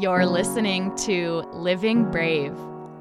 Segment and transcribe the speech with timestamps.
[0.00, 2.52] You're listening to Living Brave,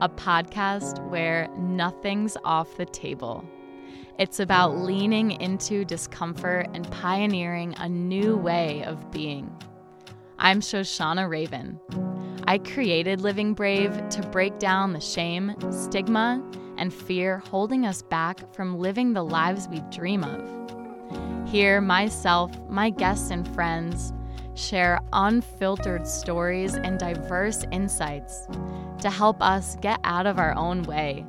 [0.01, 3.45] a podcast where nothing's off the table.
[4.17, 9.55] It's about leaning into discomfort and pioneering a new way of being.
[10.39, 11.79] I'm Shoshana Raven.
[12.47, 16.43] I created Living Brave to break down the shame, stigma,
[16.79, 21.47] and fear holding us back from living the lives we dream of.
[21.47, 24.13] Here, myself, my guests, and friends
[24.57, 28.47] share unfiltered stories and diverse insights
[28.99, 31.25] to help us get out of our own way,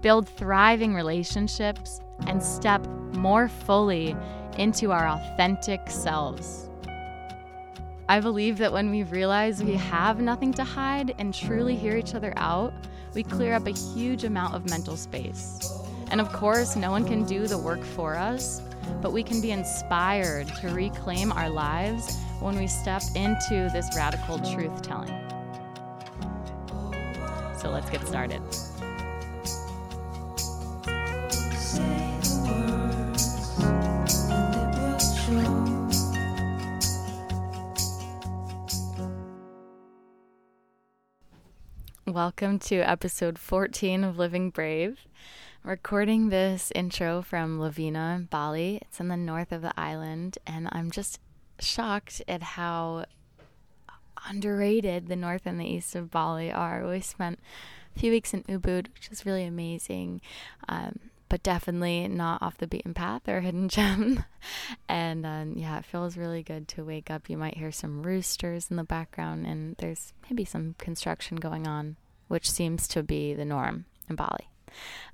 [0.00, 4.16] build thriving relationships, and step more fully
[4.58, 6.68] into our authentic selves.
[8.08, 12.14] I believe that when we realize we have nothing to hide and truly hear each
[12.14, 12.72] other out,
[13.14, 15.72] we clear up a huge amount of mental space.
[16.10, 18.60] And of course, no one can do the work for us,
[19.00, 24.36] but we can be inspired to reclaim our lives when we step into this radical
[24.40, 25.08] truth telling.
[27.56, 28.42] So let's get started.
[42.04, 45.06] Welcome to episode 14 of Living Brave.
[45.62, 48.80] Recording this intro from Lovina, Bali.
[48.82, 51.20] It's in the north of the island, and I'm just
[51.62, 53.06] shocked at how
[54.28, 56.86] underrated the north and the east of Bali are.
[56.86, 57.40] We spent
[57.94, 60.20] a few weeks in Ubud, which is really amazing.
[60.68, 60.98] Um,
[61.32, 64.22] but definitely not off the beaten path or hidden gem.
[64.86, 67.30] and um, yeah, it feels really good to wake up.
[67.30, 71.96] You might hear some roosters in the background, and there's maybe some construction going on,
[72.28, 74.51] which seems to be the norm in Bali.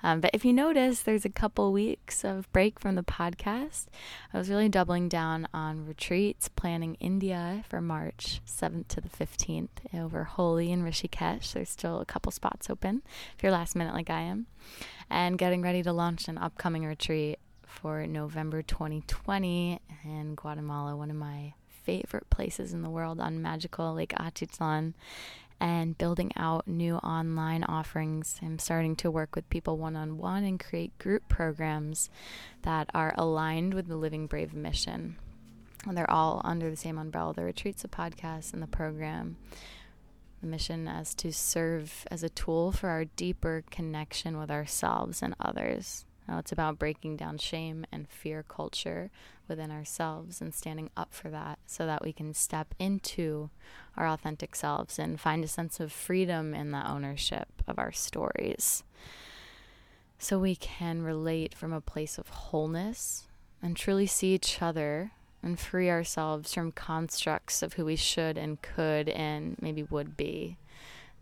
[0.03, 3.87] Um, but if you notice, there's a couple weeks of break from the podcast.
[4.33, 9.69] I was really doubling down on retreats, planning India for March 7th to the 15th
[9.95, 11.52] over Holi and Rishikesh.
[11.52, 13.02] There's still a couple spots open
[13.36, 14.47] if you're last minute like I am.
[15.11, 21.17] And getting ready to launch an upcoming retreat for November 2020 in Guatemala, one of
[21.17, 21.55] my
[21.85, 24.92] favorite places in the world on magical Lake Atitlan
[25.61, 28.39] and building out new online offerings.
[28.42, 32.11] I'm starting to work with people one on one and create group programs
[32.63, 35.17] that are aligned with the Living Brave mission.
[35.86, 39.36] And they're all under the same umbrella the retreats, the podcast, and the program.
[40.41, 45.35] The mission as to serve as a tool for our deeper connection with ourselves and
[45.41, 46.05] others.
[46.36, 49.11] It's about breaking down shame and fear culture
[49.48, 53.48] within ourselves and standing up for that so that we can step into
[53.96, 58.83] our authentic selves and find a sense of freedom in the ownership of our stories.
[60.18, 63.28] So we can relate from a place of wholeness
[63.62, 65.12] and truly see each other
[65.42, 70.58] and free ourselves from constructs of who we should and could and maybe would be.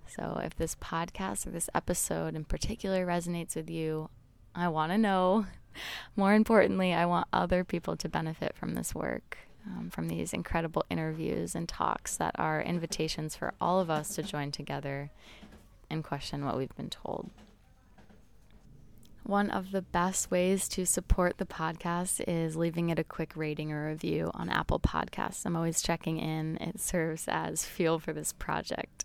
[0.09, 4.09] So, if this podcast or this episode in particular resonates with you,
[4.57, 5.47] I want to know.
[6.17, 9.37] More importantly, I want other people to benefit from this work,
[9.67, 14.23] um, from these incredible interviews and talks that are invitations for all of us to
[14.23, 15.11] join together
[15.91, 17.31] and question what we've been told.
[19.25, 23.73] One of the best ways to support the podcast is leaving it a quick rating
[23.73, 25.45] or review on Apple Podcasts.
[25.45, 29.05] I'm always checking in, it serves as fuel for this project.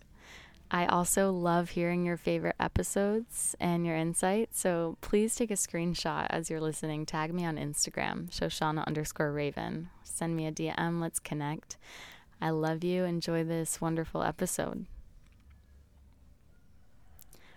[0.74, 4.58] I also love hearing your favorite episodes and your insights.
[4.58, 7.04] So please take a screenshot as you're listening.
[7.04, 9.90] Tag me on Instagram, Shoshana underscore Raven.
[10.02, 10.98] Send me a DM.
[10.98, 11.76] Let's connect.
[12.40, 13.04] I love you.
[13.04, 14.86] Enjoy this wonderful episode.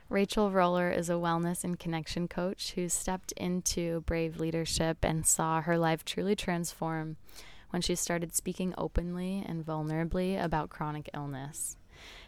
[0.10, 5.62] Rachel Roller is a wellness and connection coach who stepped into brave leadership and saw
[5.62, 7.16] her life truly transform
[7.70, 11.78] when she started speaking openly and vulnerably about chronic illness.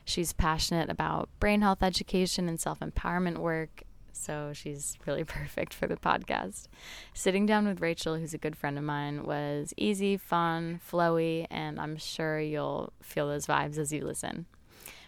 [0.08, 3.84] She's passionate about brain health education and self empowerment work.
[4.14, 6.68] So she's really perfect for the podcast.
[7.14, 11.78] Sitting down with Rachel, who's a good friend of mine, was easy, fun, flowy, and
[11.78, 14.46] I'm sure you'll feel those vibes as you listen.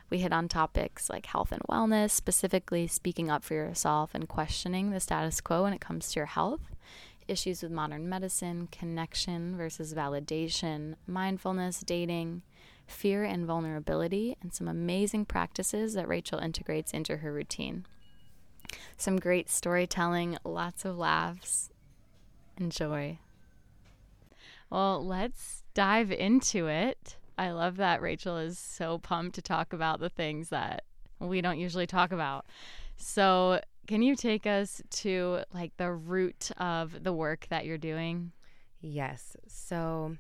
[0.10, 4.92] We hit on topics like health and wellness, specifically speaking up for yourself and questioning
[4.92, 6.76] the status quo when it comes to your health,
[7.26, 12.42] issues with modern medicine, connection versus validation, mindfulness, dating,
[12.90, 17.86] fear and vulnerability, and some amazing practices that Rachel integrates into her routine.
[18.98, 21.70] Some great storytelling, lots of laughs.
[22.58, 23.20] Enjoy.
[24.70, 27.18] Well, let's dive into it.
[27.38, 30.84] I love that Rachel is so pumped to talk about the things that
[31.20, 32.46] we don't usually talk about.
[32.98, 38.34] So, can you take us to like the root of the work that you're doing?
[38.82, 39.36] Yes.
[39.48, 40.18] So,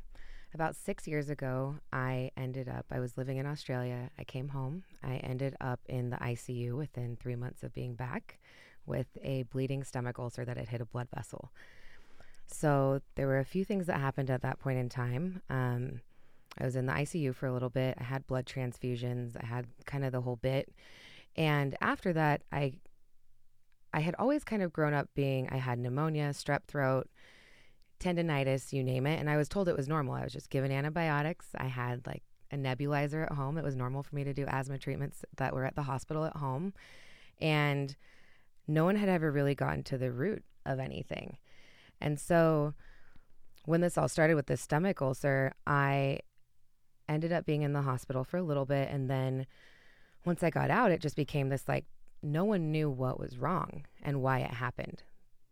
[0.54, 4.10] about six years ago, I ended up, I was living in Australia.
[4.18, 4.84] I came home.
[5.04, 8.40] I ended up in the ICU within three months of being back
[8.86, 11.52] with a bleeding stomach ulcer that had hit a blood vessel.
[12.48, 15.42] So there were a few things that happened at that point in time.
[15.50, 16.02] Um,
[16.58, 17.96] I was in the ICU for a little bit.
[18.00, 19.38] I had blood transfusions.
[19.42, 20.74] I had kind of the whole bit.
[21.36, 22.74] And after that, I
[23.94, 27.10] I had always kind of grown up being I had pneumonia, strep throat,
[28.00, 29.20] tendonitis, you name it.
[29.20, 30.14] And I was told it was normal.
[30.14, 31.48] I was just given antibiotics.
[31.56, 33.58] I had like a nebulizer at home.
[33.58, 36.38] It was normal for me to do asthma treatments that were at the hospital at
[36.38, 36.74] home.
[37.40, 37.96] And
[38.68, 41.38] no one had ever really gotten to the root of anything.
[42.02, 42.74] And so
[43.66, 46.20] when this all started with this stomach ulcer, I
[47.08, 48.90] ended up being in the hospital for a little bit.
[48.90, 49.46] And then
[50.26, 51.86] once I got out, it just became this like,
[52.22, 55.04] no one knew what was wrong and why it happened.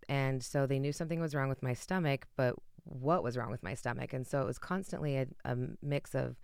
[0.10, 3.64] And so they knew something was wrong with my stomach, but what was wrong with
[3.64, 4.14] my stomach?
[4.14, 6.38] And so it was constantly a, a mix of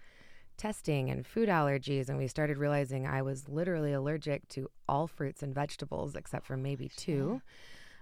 [0.57, 2.09] testing and food allergies.
[2.09, 6.57] And we started realizing I was literally allergic to all fruits and vegetables except for
[6.57, 7.41] maybe two.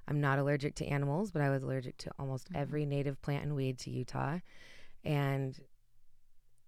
[0.07, 2.61] I'm not allergic to animals, but I was allergic to almost mm-hmm.
[2.61, 4.39] every native plant and weed to Utah.
[5.03, 5.59] And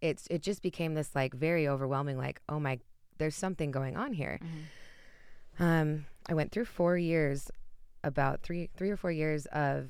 [0.01, 2.79] it's it just became this like very overwhelming like, oh my
[3.17, 4.39] there's something going on here.
[4.41, 5.63] Mm-hmm.
[5.63, 7.51] Um I went through 4 years
[8.03, 9.89] about three three or four years of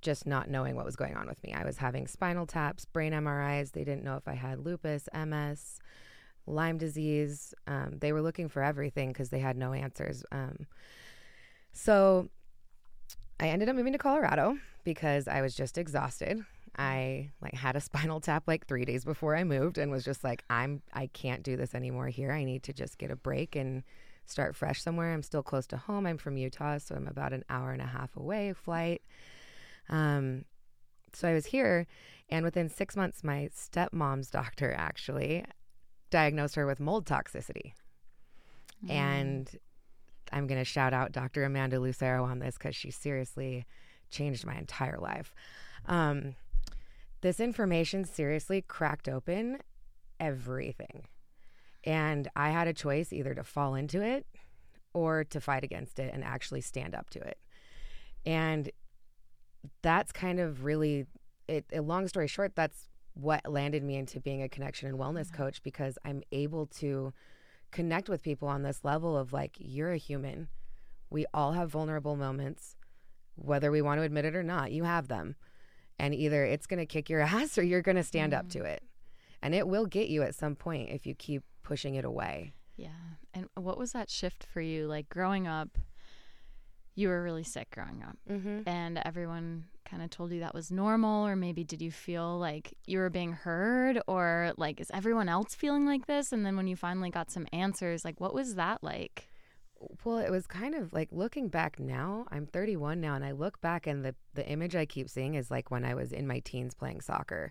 [0.00, 1.52] just not knowing what was going on with me.
[1.52, 3.72] I was having spinal taps, brain MRIs.
[3.72, 5.80] They didn't know if I had lupus, MS,
[6.46, 7.54] Lyme disease.
[7.66, 10.22] Um, they were looking for everything because they had no answers.
[10.30, 10.66] Um,
[11.72, 12.28] so
[13.40, 16.44] I ended up moving to Colorado because I was just exhausted.
[16.76, 20.22] I like had a spinal tap like 3 days before I moved and was just
[20.22, 22.30] like I'm I can't do this anymore here.
[22.30, 23.84] I need to just get a break and
[24.26, 25.12] start fresh somewhere.
[25.12, 26.06] I'm still close to home.
[26.06, 29.02] I'm from Utah, so I'm about an hour and a half away flight.
[29.88, 30.44] Um,
[31.12, 31.86] so I was here,
[32.28, 35.44] and within six months, my stepmom's doctor actually
[36.10, 37.72] diagnosed her with mold toxicity.
[38.84, 38.90] Mm.
[38.90, 39.58] And
[40.32, 41.44] I'm going to shout out Dr.
[41.44, 43.64] Amanda Lucero on this because she seriously
[44.10, 45.34] changed my entire life.
[45.86, 46.34] Um,
[47.20, 49.58] this information seriously cracked open
[50.20, 51.06] everything.
[51.84, 54.26] And I had a choice either to fall into it
[54.94, 57.38] or to fight against it and actually stand up to it.
[58.24, 58.70] And
[59.82, 61.06] that's kind of really
[61.48, 65.26] it, a long story short, that's what landed me into being a connection and wellness
[65.26, 65.42] mm-hmm.
[65.42, 67.12] coach because I'm able to
[67.70, 70.48] connect with people on this level of like, you're a human.
[71.10, 72.76] We all have vulnerable moments,
[73.36, 74.72] whether we want to admit it or not.
[74.72, 75.36] You have them.
[75.98, 78.40] And either it's going to kick your ass or you're going to stand mm-hmm.
[78.40, 78.82] up to it.
[79.42, 82.52] And it will get you at some point if you keep pushing it away.
[82.76, 82.88] Yeah.
[83.32, 84.86] And what was that shift for you?
[84.86, 85.78] Like growing up,
[86.94, 88.68] you were really sick growing up, mm-hmm.
[88.68, 92.76] and everyone kind of told you that was normal, or maybe did you feel like
[92.86, 96.32] you were being heard, or like is everyone else feeling like this?
[96.32, 99.28] And then when you finally got some answers, like what was that like?
[100.04, 102.26] Well, it was kind of like looking back now.
[102.30, 105.50] I'm 31 now, and I look back, and the the image I keep seeing is
[105.50, 107.50] like when I was in my teens playing soccer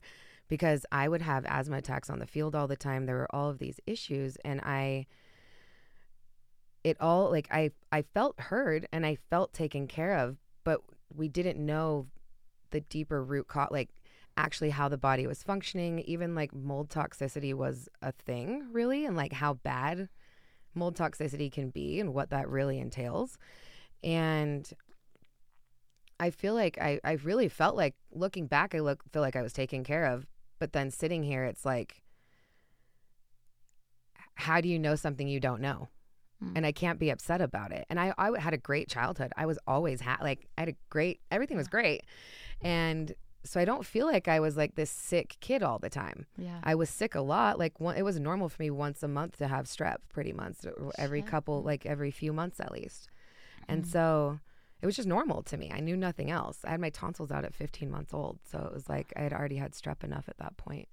[0.54, 3.08] because I would have asthma attacks on the field all the time.
[3.08, 5.08] There were all of these issues, and I,
[6.84, 11.28] it all like I, I felt heard and I felt taken care of, but we
[11.28, 12.06] didn't know
[12.70, 13.90] the deeper root cause, like
[14.38, 16.02] actually how the body was functioning.
[16.02, 20.08] Even like mold toxicity was a thing, really, and like how bad
[20.76, 23.40] mold toxicity can be and what that really entails.
[24.04, 24.72] And
[26.20, 29.42] I feel like I, I really felt like looking back, I look feel like I
[29.42, 30.28] was taken care of,
[30.64, 32.02] but then sitting here, it's like,
[34.36, 35.90] how do you know something you don't know?
[36.42, 36.54] Mm.
[36.56, 37.86] And I can't be upset about it.
[37.90, 39.34] And I, I had a great childhood.
[39.36, 42.04] I was always ha- like, I had a great, everything was great.
[42.62, 46.28] And so I don't feel like I was like this sick kid all the time.
[46.38, 46.60] Yeah.
[46.64, 47.60] I was sick a lot.
[47.60, 50.66] Like one, it was normal for me once a month to have strep pretty months,
[50.98, 51.30] every Shit.
[51.30, 53.10] couple, like every few months at least.
[53.64, 53.66] Mm.
[53.68, 54.40] And so
[54.84, 55.72] it was just normal to me.
[55.74, 56.60] I knew nothing else.
[56.66, 59.32] I had my tonsils out at 15 months old, so it was like I had
[59.32, 60.90] already had strep enough at that point.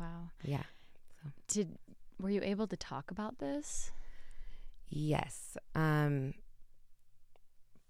[0.00, 0.30] Wow.
[0.42, 0.64] Yeah.
[1.22, 1.30] So.
[1.46, 1.78] Did
[2.20, 3.92] were you able to talk about this?
[4.88, 5.56] Yes.
[5.76, 6.34] Um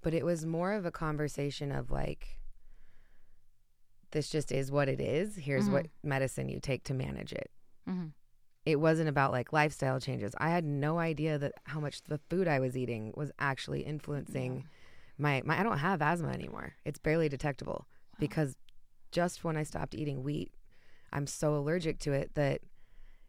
[0.02, 2.38] but it was more of a conversation of like
[4.11, 5.37] this just is what it is.
[5.37, 5.73] Here's mm-hmm.
[5.73, 7.50] what medicine you take to manage it.
[7.88, 8.09] Mm-hmm.
[8.66, 10.35] It wasn't about like lifestyle changes.
[10.37, 14.57] I had no idea that how much the food I was eating was actually influencing
[14.57, 14.69] yeah
[15.18, 16.75] my, my I don't have asthma anymore.
[16.85, 18.16] It's barely detectable wow.
[18.18, 18.56] because
[19.12, 20.52] just when I stopped eating wheat,
[21.12, 22.61] I'm so allergic to it that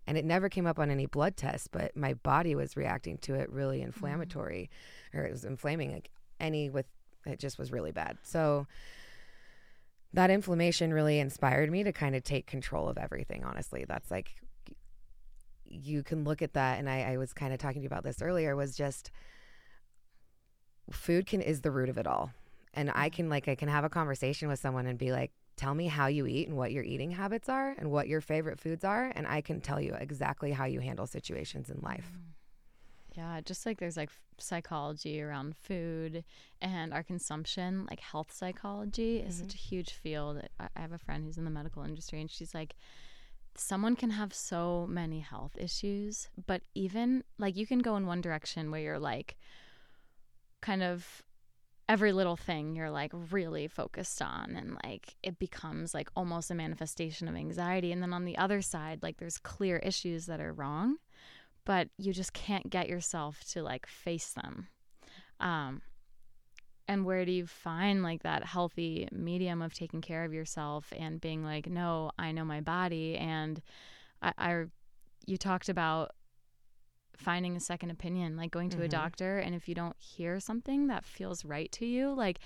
[0.08, 3.34] and it never came up on any blood tests, but my body was reacting to
[3.34, 3.88] it really mm-hmm.
[3.88, 4.70] inflammatory
[5.14, 5.20] mm.
[5.20, 6.86] or it was inflaming like any with
[7.26, 8.18] it just was really bad.
[8.24, 8.68] So
[10.14, 13.44] that inflammation really inspired me to kind of take control of everything.
[13.44, 14.36] Honestly, that's like
[15.68, 18.04] you can look at that, and I, I was kind of talking to you about
[18.04, 18.56] this earlier.
[18.56, 19.12] Was just
[20.92, 22.32] food can is the root of it all,
[22.74, 25.74] and I can like I can have a conversation with someone and be like, tell
[25.74, 28.84] me how you eat and what your eating habits are and what your favorite foods
[28.84, 32.10] are and i can tell you exactly how you handle situations in life.
[33.16, 36.26] Yeah just like there's like psychology around food
[36.62, 39.30] and our consumption like health psychology mm-hmm.
[39.30, 40.42] is such a huge field.
[40.60, 42.76] I have a friend who's in the medical industry and she's like
[43.58, 48.20] someone can have so many health issues but even like you can go in one
[48.20, 49.38] direction where you're like
[50.66, 51.24] kind of
[51.88, 56.56] every little thing you're like really focused on and like it becomes like almost a
[56.56, 57.92] manifestation of anxiety.
[57.92, 60.98] And then on the other side like there's clear issues that are wrong
[61.64, 64.68] but you just can't get yourself to like face them.
[65.40, 65.84] Um
[66.88, 71.22] and where do you find like that healthy medium of taking care of yourself and
[71.22, 73.60] being like no i know my body and
[74.22, 74.66] i, I
[75.26, 76.12] you talked about
[77.18, 78.86] finding a second opinion, like going to mm-hmm.
[78.86, 79.40] a doctor.
[79.40, 82.40] And if you don't hear something that feels right to you, like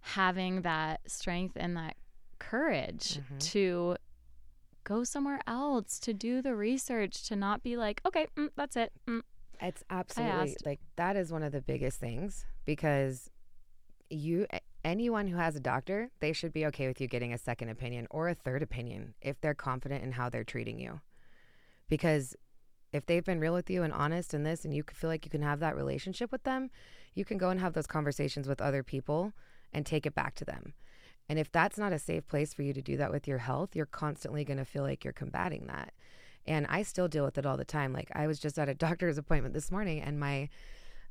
[0.00, 1.96] having that strength and that
[2.38, 3.38] courage mm-hmm.
[3.38, 3.96] to
[4.84, 8.92] go somewhere else, to do the research, to not be like, okay, mm, that's it.
[9.08, 9.22] Mm.
[9.60, 13.30] It's absolutely like that is one of the biggest things because
[14.10, 14.46] you
[14.84, 18.06] anyone who has a doctor, they should be okay with you getting a second opinion
[18.10, 21.00] or a third opinion if they're confident in how they're treating you.
[21.88, 22.36] Because
[22.94, 25.30] if they've been real with you and honest in this and you feel like you
[25.30, 26.70] can have that relationship with them,
[27.14, 29.32] you can go and have those conversations with other people
[29.72, 30.74] and take it back to them.
[31.28, 33.74] And if that's not a safe place for you to do that with your health,
[33.74, 35.92] you're constantly going to feel like you're combating that.
[36.46, 37.92] And I still deal with it all the time.
[37.92, 40.48] Like I was just at a doctor's appointment this morning and my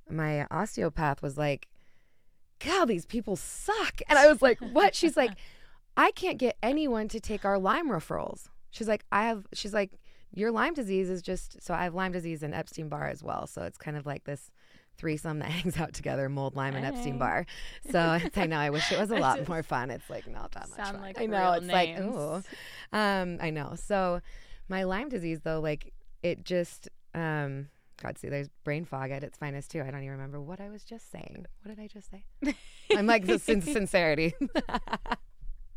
[0.10, 1.68] my osteopath was like,
[2.60, 5.32] "God, these people suck." And I was like, "What?" She's like,
[5.98, 9.92] "I can't get anyone to take our Lyme referrals." She's like, "I have she's like,
[10.34, 13.48] your Lyme disease is just so I have Lyme disease and Epstein Barr as well.
[13.48, 14.52] So it's kind of like this
[14.98, 17.46] threesome that hangs out together, mold, Lyme, and Epstein Barr.
[17.92, 18.00] So
[18.36, 19.92] I know I wish it was a lot more fun.
[19.92, 21.02] It's like not that much fun.
[21.02, 22.00] Like I know it's names.
[22.00, 22.44] like ooh,
[22.92, 23.74] um, I know.
[23.76, 24.22] So
[24.70, 27.70] my Lyme disease though, like it just um.
[28.02, 29.80] God, see, there's brain fog at its finest too.
[29.80, 31.46] I don't even remember what I was just saying.
[31.62, 32.26] What did I just say?
[32.98, 34.34] I'm like the sin- sincerity.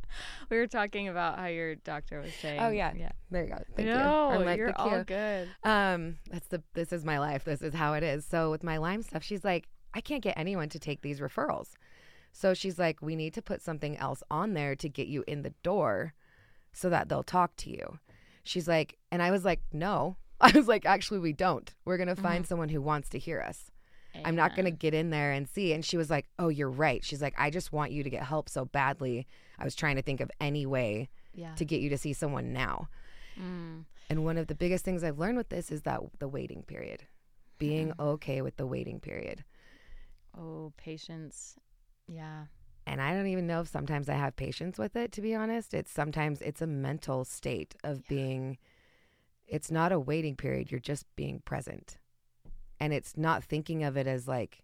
[0.50, 2.60] we were talking about how your doctor was saying.
[2.60, 3.12] Oh yeah, yeah.
[3.30, 3.62] There you go.
[3.74, 4.44] Thank no, you.
[4.44, 5.48] like, you're all good.
[5.64, 6.62] Um, that's the.
[6.74, 7.44] This is my life.
[7.44, 8.24] This is how it is.
[8.24, 11.72] So with my Lyme stuff, she's like, I can't get anyone to take these referrals.
[12.32, 15.42] So she's like, we need to put something else on there to get you in
[15.42, 16.14] the door,
[16.72, 17.98] so that they'll talk to you.
[18.44, 20.16] She's like, and I was like, no.
[20.40, 21.72] I was like, actually, we don't.
[21.86, 22.48] We're gonna find mm-hmm.
[22.48, 23.70] someone who wants to hear us.
[24.24, 25.72] I'm not going to get in there and see.
[25.72, 27.04] And she was like, Oh, you're right.
[27.04, 29.26] She's like, I just want you to get help so badly.
[29.58, 31.54] I was trying to think of any way yeah.
[31.54, 32.88] to get you to see someone now.
[33.38, 33.84] Mm.
[34.08, 37.04] And one of the biggest things I've learned with this is that the waiting period,
[37.58, 38.00] being mm.
[38.00, 39.44] okay with the waiting period.
[40.38, 41.56] Oh, patience.
[42.06, 42.44] Yeah.
[42.86, 45.74] And I don't even know if sometimes I have patience with it, to be honest.
[45.74, 48.08] It's sometimes it's a mental state of yeah.
[48.08, 48.58] being,
[49.46, 50.70] it's not a waiting period.
[50.70, 51.98] You're just being present
[52.80, 54.62] and it's not thinking of it as like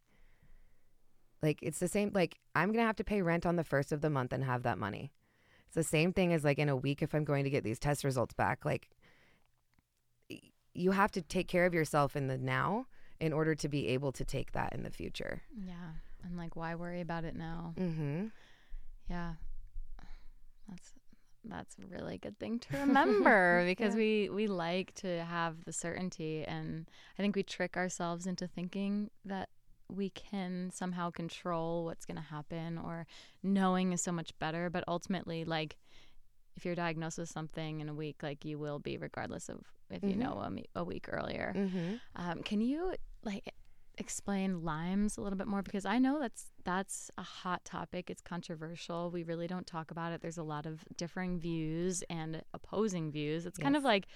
[1.42, 4.00] like it's the same like i'm gonna have to pay rent on the first of
[4.00, 5.12] the month and have that money.
[5.66, 7.78] It's the same thing as like in a week if i'm going to get these
[7.78, 8.90] test results back like
[10.74, 12.86] you have to take care of yourself in the now
[13.20, 15.42] in order to be able to take that in the future.
[15.54, 15.92] Yeah
[16.24, 17.74] and like why worry about it now?
[17.78, 18.26] Mm-hmm.
[19.08, 19.32] Yeah.
[20.68, 20.92] That's
[21.44, 23.98] that's a really good thing to remember because yeah.
[23.98, 29.10] we we like to have the certainty and I think we trick ourselves into thinking
[29.24, 29.48] that
[29.92, 33.06] we can somehow control what's going to happen or
[33.42, 35.76] knowing is so much better but ultimately like
[36.56, 40.00] if you're diagnosed with something in a week like you will be regardless of if
[40.00, 40.10] mm-hmm.
[40.10, 40.38] you know
[40.74, 41.94] a, a week earlier mm-hmm.
[42.16, 42.94] um, can you
[43.24, 43.52] like
[43.98, 48.10] explain Lyme's a little bit more because I know that's that's a hot topic.
[48.10, 49.10] It's controversial.
[49.10, 50.20] We really don't talk about it.
[50.20, 53.46] There's a lot of differing views and opposing views.
[53.46, 53.62] It's yes.
[53.62, 54.06] kind of like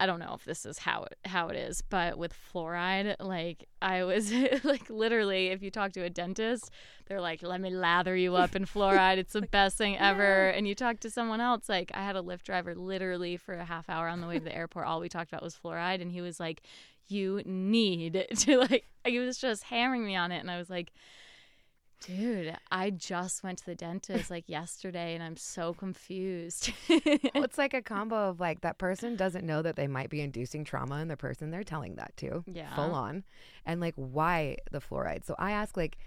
[0.00, 3.68] I don't know if this is how it, how it is, but with fluoride, like
[3.82, 4.32] I was
[4.64, 6.70] like literally, if you talk to a dentist,
[7.06, 9.18] they're like, "Let me lather you up in fluoride.
[9.18, 12.22] It's the best thing ever." And you talk to someone else, like I had a
[12.22, 14.86] Lyft driver literally for a half hour on the way to the airport.
[14.86, 16.62] All we talked about was fluoride, and he was like,
[17.08, 20.92] "You need to like." He was just hammering me on it, and I was like
[22.00, 26.72] Dude, I just went to the dentist like yesterday and I'm so confused.
[26.88, 30.22] well, it's like a combo of like that person doesn't know that they might be
[30.22, 32.42] inducing trauma in the person they're telling that to.
[32.46, 32.74] Yeah.
[32.74, 33.24] Full on.
[33.66, 35.26] And like why the fluoride.
[35.26, 35.98] So I ask like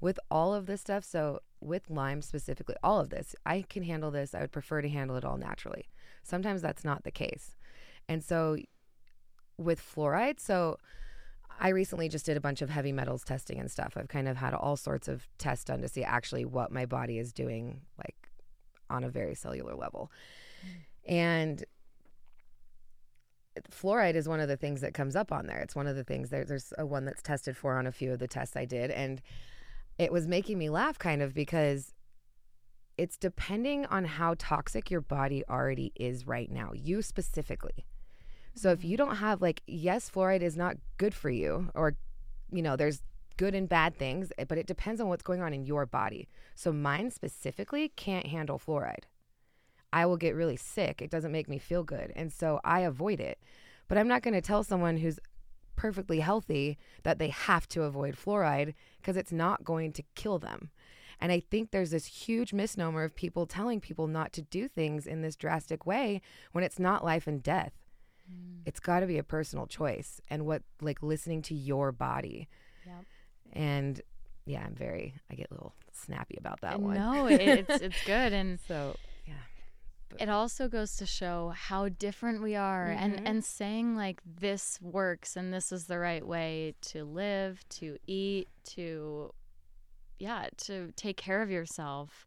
[0.00, 4.10] with all of this stuff, so with Lyme specifically, all of this, I can handle
[4.10, 4.34] this.
[4.34, 5.88] I would prefer to handle it all naturally.
[6.22, 7.56] Sometimes that's not the case.
[8.08, 8.58] And so
[9.56, 10.78] with fluoride, so
[11.62, 13.92] I recently just did a bunch of heavy metals testing and stuff.
[13.96, 17.18] I've kind of had all sorts of tests done to see actually what my body
[17.18, 18.30] is doing, like
[18.88, 20.10] on a very cellular level.
[21.06, 21.62] And
[23.70, 25.58] fluoride is one of the things that comes up on there.
[25.58, 28.10] It's one of the things there, there's a one that's tested for on a few
[28.12, 28.90] of the tests I did.
[28.90, 29.20] And
[29.98, 31.92] it was making me laugh kind of because
[32.96, 37.84] it's depending on how toxic your body already is right now, you specifically.
[38.60, 41.94] So if you don't have like yes, fluoride is not good for you or
[42.52, 43.00] you know, there's
[43.38, 46.28] good and bad things, eh, but it depends on what's going on in your body.
[46.54, 49.04] So mine specifically can't handle fluoride.
[49.94, 51.00] I will get really sick.
[51.00, 52.12] It doesn't make me feel good.
[52.14, 53.38] And so I avoid it.
[53.88, 55.18] But I'm not going to tell someone who's
[55.74, 60.68] perfectly healthy that they have to avoid fluoride because it's not going to kill them.
[61.18, 65.06] And I think there's this huge misnomer of people telling people not to do things
[65.06, 66.20] in this drastic way
[66.52, 67.72] when it's not life and death.
[68.30, 68.62] Mm.
[68.66, 72.48] It's got to be a personal choice and what, like, listening to your body.
[72.86, 73.04] Yep.
[73.52, 74.00] And
[74.46, 76.94] yeah, I'm very, I get a little snappy about that one.
[76.94, 78.32] No, it's, it's good.
[78.32, 78.96] And so,
[79.26, 79.34] yeah.
[80.18, 83.02] It also goes to show how different we are mm-hmm.
[83.02, 87.96] and, and saying like this works and this is the right way to live, to
[88.06, 89.32] eat, to,
[90.18, 92.26] yeah, to take care of yourself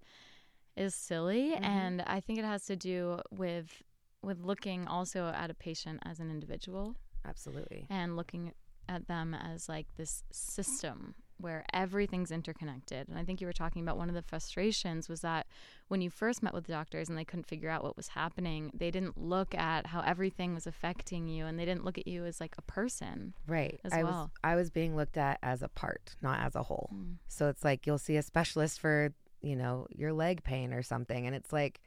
[0.76, 1.52] is silly.
[1.52, 1.64] Mm-hmm.
[1.64, 3.84] And I think it has to do with
[4.24, 6.96] with looking also at a patient as an individual.
[7.26, 7.88] Absolutely.
[7.90, 8.54] And looking
[8.90, 13.08] at them as like this system where everything's interconnected.
[13.10, 15.48] And I think you were talking about one of the frustrations was that
[15.88, 18.72] when you first met with the doctors and they couldn't figure out what was happening,
[18.74, 22.26] they didn't look at how everything was affecting you and they didn't look at you
[22.26, 23.34] as like a person.
[23.48, 23.80] Right.
[23.84, 24.12] As I well.
[24.12, 26.90] was I was being looked at as a part, not as a whole.
[26.94, 27.16] Mm.
[27.28, 31.26] So it's like you'll see a specialist for, you know, your leg pain or something
[31.26, 31.82] and it's like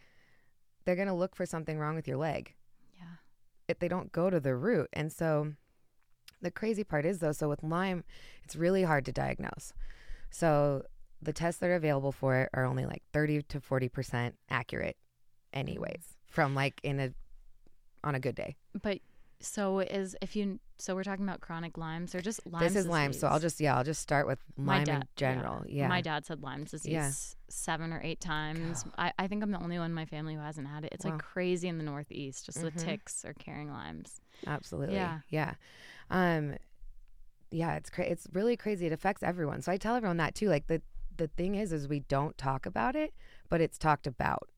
[0.87, 2.55] they're going to look for something wrong with your leg.
[2.97, 3.17] Yeah.
[3.69, 4.89] If they don't go to the root.
[4.95, 5.53] And so
[6.41, 8.05] the crazy part is though, so with Lyme,
[8.45, 9.75] it's really hard to diagnose.
[10.31, 10.85] So
[11.21, 14.97] the tests that are available for it are only like 30 to 40% accurate
[15.53, 17.13] anyways from like in a
[18.05, 18.57] on a good day.
[18.81, 19.01] But
[19.41, 22.63] so is if you so we're talking about chronic Lyme's or just Lyme.
[22.63, 22.91] This is disease.
[22.91, 25.65] Lyme, so I'll just yeah I'll just start with Lyme dad, in general.
[25.67, 25.83] Yeah.
[25.83, 25.89] yeah.
[25.89, 27.11] my dad's had Lyme disease yeah.
[27.49, 28.85] seven or eight times.
[28.99, 30.93] I, I think I'm the only one in my family who hasn't had it.
[30.93, 31.13] It's wow.
[31.13, 32.47] like crazy in the Northeast.
[32.47, 32.77] Just mm-hmm.
[32.77, 34.21] the ticks are carrying Lyme's.
[34.47, 34.97] Absolutely.
[34.97, 35.21] Yeah.
[35.31, 35.55] Yeah.
[36.11, 36.57] Um,
[37.51, 37.77] yeah.
[37.77, 38.11] It's crazy.
[38.11, 38.87] It's really crazy.
[38.87, 39.63] It affects everyone.
[39.63, 40.49] So I tell everyone that too.
[40.49, 40.83] Like the
[41.17, 43.15] the thing is, is we don't talk about it,
[43.49, 44.51] but it's talked about,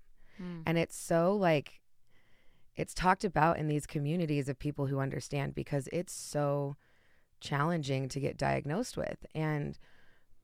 [0.43, 0.63] mm.
[0.67, 1.81] and it's so like
[2.79, 6.77] it's talked about in these communities of people who understand because it's so
[7.41, 9.27] challenging to get diagnosed with.
[9.35, 9.77] And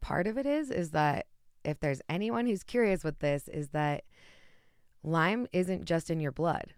[0.00, 1.26] part of it is is that
[1.64, 4.02] if there's anyone who's curious with this is that
[5.04, 6.74] Lyme isn't just in your blood.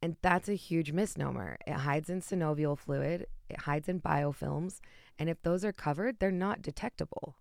[0.00, 1.58] And that's a huge misnomer.
[1.66, 4.80] It hides in synovial fluid, it hides in biofilms,
[5.18, 7.36] and if those are covered, they're not detectable.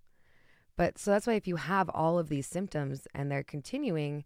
[0.75, 4.25] But so that's why if you have all of these symptoms and they're continuing,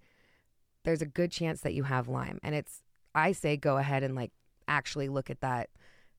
[0.83, 2.39] there's a good chance that you have Lyme.
[2.41, 2.81] And it's
[3.15, 4.31] I say go ahead and like
[4.67, 5.69] actually look at that,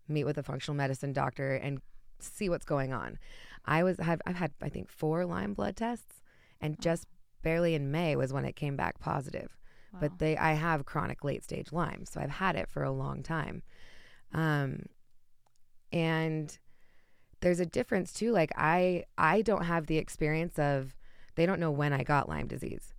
[0.09, 1.81] meet with a functional medicine doctor and
[2.21, 3.19] see what's going on.
[3.65, 6.23] I was have I've had I think four Lyme blood tests,
[6.61, 7.07] and just
[7.43, 9.57] barely in May was when it came back positive.
[9.93, 10.01] Wow.
[10.01, 13.23] But they I have chronic late stage Lyme, so I've had it for a long
[13.23, 13.63] time.
[14.33, 14.87] Um,
[15.93, 16.59] and
[17.41, 18.33] there's a difference too.
[18.33, 20.95] Like I I don't have the experience of
[21.37, 22.94] they don't know when I got Lyme disease.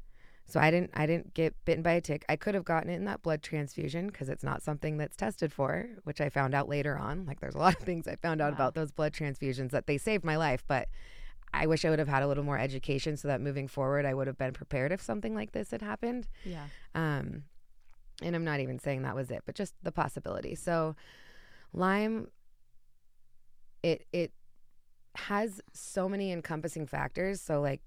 [0.48, 2.24] So I didn't I didn't get bitten by a tick.
[2.30, 5.52] I could have gotten it in that blood transfusion because it's not something that's tested
[5.52, 7.26] for, which I found out later on.
[7.26, 8.56] Like there's a lot of things I found out wow.
[8.56, 10.88] about those blood transfusions that they saved my life, but
[11.54, 14.14] I wish I would have had a little more education so that moving forward I
[14.14, 16.28] would have been prepared if something like this had happened.
[16.44, 16.66] Yeah.
[16.94, 17.44] Um
[18.22, 20.54] and I'm not even saying that was it, but just the possibility.
[20.54, 20.96] So
[21.74, 22.28] Lyme
[23.82, 24.32] it it
[25.16, 27.42] has so many encompassing factors.
[27.42, 27.82] So like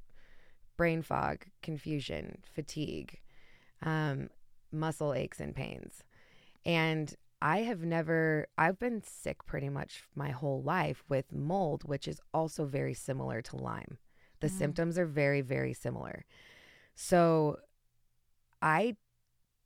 [0.78, 3.20] brain fog, confusion, fatigue,
[3.82, 4.30] um,
[4.72, 6.02] muscle aches and pains.
[6.64, 12.08] And I have never, I've been sick pretty much my whole life with mold, which
[12.08, 13.98] is also very similar to Lyme.
[14.40, 14.58] The mm.
[14.58, 16.24] symptoms are very, very similar.
[16.94, 17.58] So
[18.62, 18.96] I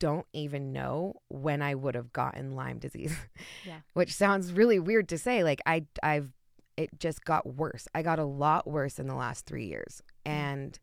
[0.00, 3.16] don't even know when I would have gotten Lyme disease.
[3.64, 3.80] Yeah.
[3.92, 5.44] which sounds really weird to say.
[5.44, 6.32] Like I I've
[6.76, 7.86] it just got worse.
[7.94, 10.02] I got a lot worse in the last 3 years.
[10.26, 10.30] Mm.
[10.30, 10.80] And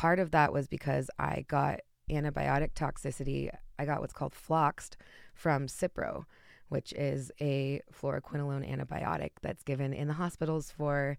[0.00, 3.50] part of that was because I got antibiotic toxicity.
[3.78, 4.96] I got what's called floxed
[5.34, 6.24] from Cipro,
[6.70, 11.18] which is a fluoroquinolone antibiotic that's given in the hospitals for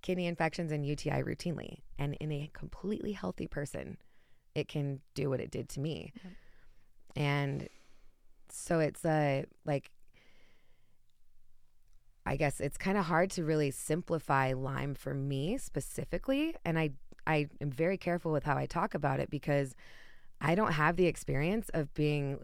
[0.00, 1.80] kidney infections and UTI routinely.
[1.98, 3.98] And in a completely healthy person,
[4.54, 6.14] it can do what it did to me.
[6.24, 6.32] Yep.
[7.16, 7.68] And
[8.48, 9.90] so it's a like
[12.24, 16.92] I guess it's kind of hard to really simplify Lyme for me specifically and I
[17.26, 19.74] I am very careful with how I talk about it because
[20.40, 22.40] I don't have the experience of being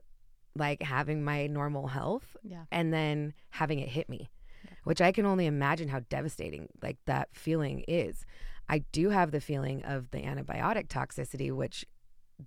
[0.55, 2.64] like having my normal health yeah.
[2.71, 4.31] and then having it hit me,
[4.64, 4.71] yeah.
[4.85, 8.25] which I can only imagine how devastating like that feeling is.
[8.69, 11.85] I do have the feeling of the antibiotic toxicity, which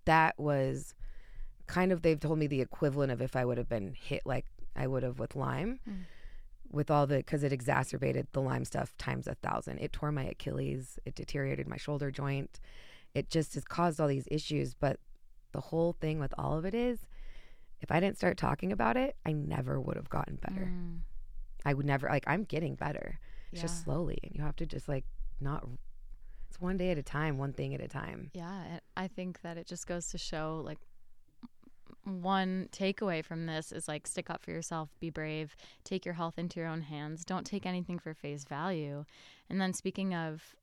[0.05, 0.93] that was
[1.67, 4.45] kind of they've told me the equivalent of if I would have been hit like
[4.75, 5.79] I would have with Lyme.
[5.89, 6.05] Mm.
[6.71, 9.79] With all the, because it exacerbated the Lyme stuff times a thousand.
[9.79, 12.61] It tore my Achilles, it deteriorated my shoulder joint.
[13.13, 14.73] It just has caused all these issues.
[14.73, 14.99] But
[15.51, 16.99] the whole thing with all of it is
[17.81, 20.71] if I didn't start talking about it, I never would have gotten better.
[20.73, 20.99] Mm.
[21.65, 23.19] I would never, like, I'm getting better.
[23.51, 23.67] It's yeah.
[23.67, 24.17] just slowly.
[24.23, 25.03] And you have to just, like,
[25.41, 25.67] not,
[26.49, 28.31] it's one day at a time, one thing at a time.
[28.33, 28.79] Yeah.
[28.95, 30.79] I think that it just goes to show, like,
[32.03, 36.37] one takeaway from this is like stick up for yourself, be brave, take your health
[36.37, 39.05] into your own hands, don't take anything for face value.
[39.49, 40.55] And then speaking of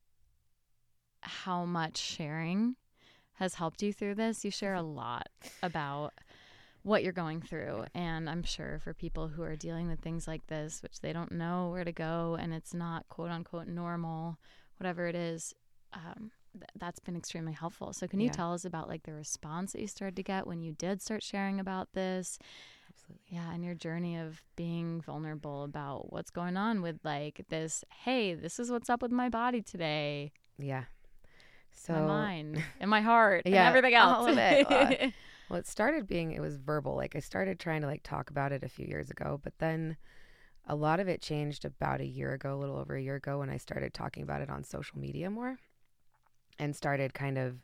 [1.21, 2.75] how much sharing
[3.33, 5.29] has helped you through this, you share a lot
[5.63, 6.13] about
[6.83, 7.85] what you're going through.
[7.93, 11.31] And I'm sure for people who are dealing with things like this, which they don't
[11.31, 14.37] know where to go and it's not quote unquote normal,
[14.77, 15.53] whatever it is,
[15.93, 17.93] um, th- that's been extremely helpful.
[17.93, 18.33] So, can you yeah.
[18.33, 21.23] tell us about like the response that you started to get when you did start
[21.23, 22.39] sharing about this?
[22.89, 23.25] Absolutely.
[23.27, 28.33] Yeah, and your journey of being vulnerable about what's going on with like this, hey,
[28.33, 30.31] this is what's up with my body today.
[30.57, 30.85] Yeah.
[31.73, 34.17] So my mind and my heart yeah, and everything else.
[34.17, 34.67] All of it.
[35.49, 36.95] Uh, well, it started being it was verbal.
[36.95, 39.97] Like I started trying to like talk about it a few years ago, but then
[40.67, 43.39] a lot of it changed about a year ago, a little over a year ago
[43.39, 45.57] when I started talking about it on social media more
[46.59, 47.57] and started kind of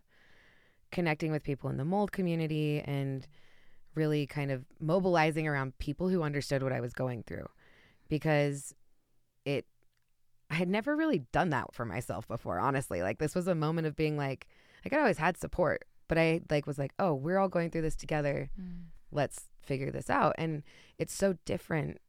[0.92, 3.28] connecting with people in the mold community and
[3.96, 7.48] really kind of mobilizing around people who understood what I was going through
[8.10, 8.74] because
[9.46, 9.66] it
[10.50, 13.02] I had never really done that for myself before, honestly.
[13.02, 14.48] Like this was a moment of being like
[14.84, 17.82] like I always had support, but I like was like, "Oh, we're all going through
[17.82, 18.50] this together.
[18.60, 18.86] Mm.
[19.12, 20.64] Let's figure this out." And
[21.00, 22.00] it's so different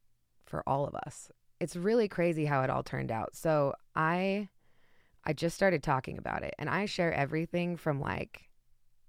[0.44, 1.30] for all of us.
[1.58, 3.34] It's really crazy how it all turned out.
[3.34, 4.50] So, I
[5.26, 8.48] I just started talking about it and I share everything from like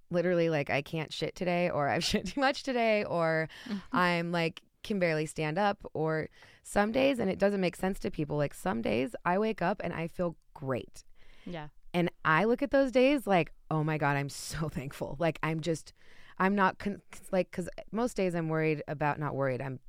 [0.09, 3.77] literally like I can't shit today or I've shit too much today or mm-hmm.
[3.95, 6.29] I'm like can barely stand up or
[6.63, 9.81] some days and it doesn't make sense to people like some days I wake up
[9.83, 11.03] and I feel great.
[11.45, 11.67] Yeah.
[11.93, 15.15] And I look at those days like, oh my God, I'm so thankful.
[15.19, 15.93] Like, I'm just,
[16.37, 17.01] I'm not, con-
[17.31, 19.79] like, because most days I'm worried about, not worried, I'm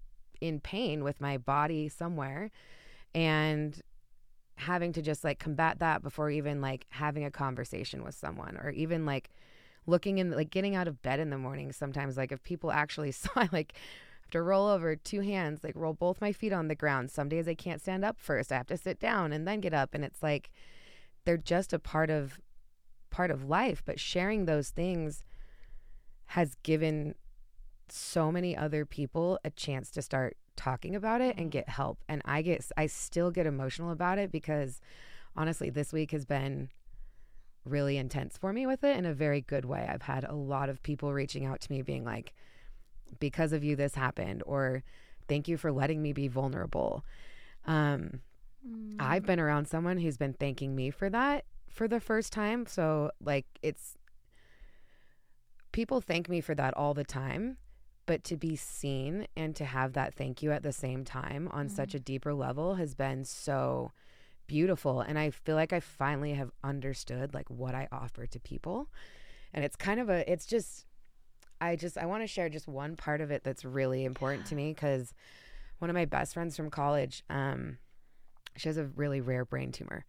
[0.41, 2.51] in pain with my body somewhere.
[3.15, 3.81] And
[4.59, 8.71] having to just like combat that before even like having a conversation with someone or
[8.71, 9.31] even like
[9.87, 11.73] looking in, like getting out of bed in the morning.
[11.73, 13.73] Sometimes, like, if people actually saw, like,
[14.21, 17.11] have to roll over two hands, like roll both my feet on the ground.
[17.11, 18.53] Some days I can't stand up first.
[18.53, 19.95] I have to sit down and then get up.
[19.95, 20.51] And it's like,
[21.25, 22.41] they're just a part of
[23.11, 25.23] part of life but sharing those things
[26.27, 27.15] has given
[27.89, 32.21] so many other people a chance to start talking about it and get help and
[32.25, 34.81] i get i still get emotional about it because
[35.37, 36.69] honestly this week has been
[37.65, 40.69] really intense for me with it in a very good way i've had a lot
[40.69, 42.35] of people reaching out to me being like
[43.21, 44.83] because of you this happened or
[45.29, 47.05] thank you for letting me be vulnerable
[47.67, 48.21] um
[48.67, 48.97] Mm.
[48.99, 52.67] I've been around someone who's been thanking me for that for the first time.
[52.67, 53.97] So, like, it's
[55.73, 57.59] people thank me for that all the time.
[58.09, 61.69] But to be seen and to have that thank you at the same time on
[61.69, 61.71] mm.
[61.71, 63.93] such a deeper level has been so
[64.47, 65.03] beautiful.
[65.03, 68.89] And I feel like I finally have understood like what I offer to people.
[69.53, 70.87] And it's kind of a, it's just,
[71.61, 74.55] I just, I want to share just one part of it that's really important to
[74.55, 75.13] me because
[75.79, 77.77] one of my best friends from college, um,
[78.57, 80.07] she has a really rare brain tumor.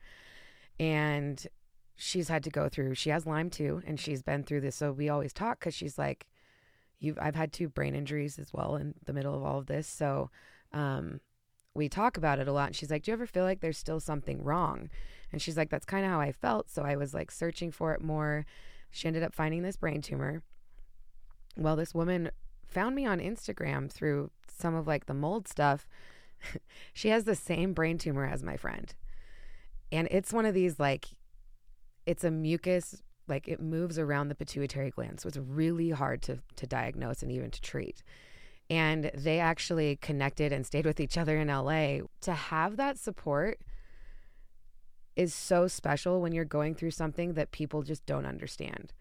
[0.80, 1.46] And
[1.98, 4.78] she's had to go through, she has Lyme too, and she's been through this.
[4.78, 6.28] So we always talk because she's like,
[7.00, 9.88] You've, I've had two brain injuries as well in the middle of all of this.
[9.88, 10.30] So,
[10.74, 11.22] um,
[11.74, 12.68] we talk about it a lot.
[12.68, 14.90] And she's like, Do you ever feel like there's still something wrong?
[15.32, 16.70] And she's like, That's kind of how I felt.
[16.70, 18.46] So I was like searching for it more.
[18.92, 20.44] She ended up finding this brain tumor.
[21.56, 22.32] Well, this woman
[22.68, 25.88] found me on Instagram through some of like the mold stuff
[26.94, 28.94] she has the same brain tumor as my friend.
[29.92, 31.08] And it's one of these like
[32.06, 35.20] it's a mucus like it moves around the pituitary gland.
[35.20, 38.04] So it's really hard to to diagnose and even to treat.
[38.70, 43.60] And they actually connected and stayed with each other in LA to have that support
[45.16, 48.94] is so special when you're going through something that people just don't understand.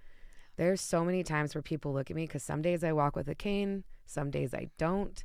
[0.56, 3.28] There's so many times where people look at me because some days I walk with
[3.28, 5.22] a cane, some days I don't.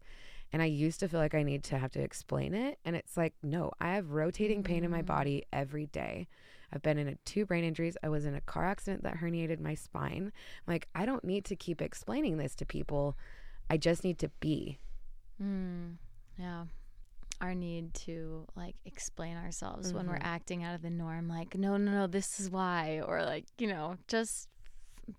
[0.51, 2.77] And I used to feel like I need to have to explain it.
[2.85, 5.07] And it's like, no, I have rotating pain in my Mm.
[5.07, 6.27] body every day.
[6.73, 7.95] I've been in a, two brain injuries.
[8.03, 10.31] I was in a car accident that herniated my spine.
[10.67, 13.15] I'm Like, I don't need to keep explaining this to people.
[13.69, 14.79] I just need to be.
[15.41, 15.95] Mm,
[16.37, 16.65] yeah.
[17.41, 20.25] Our need to like explain ourselves when we're Mhm.
[20.25, 23.01] acting out of the norm, like, no, no, no, this is why.
[23.01, 24.47] Or like, you know, just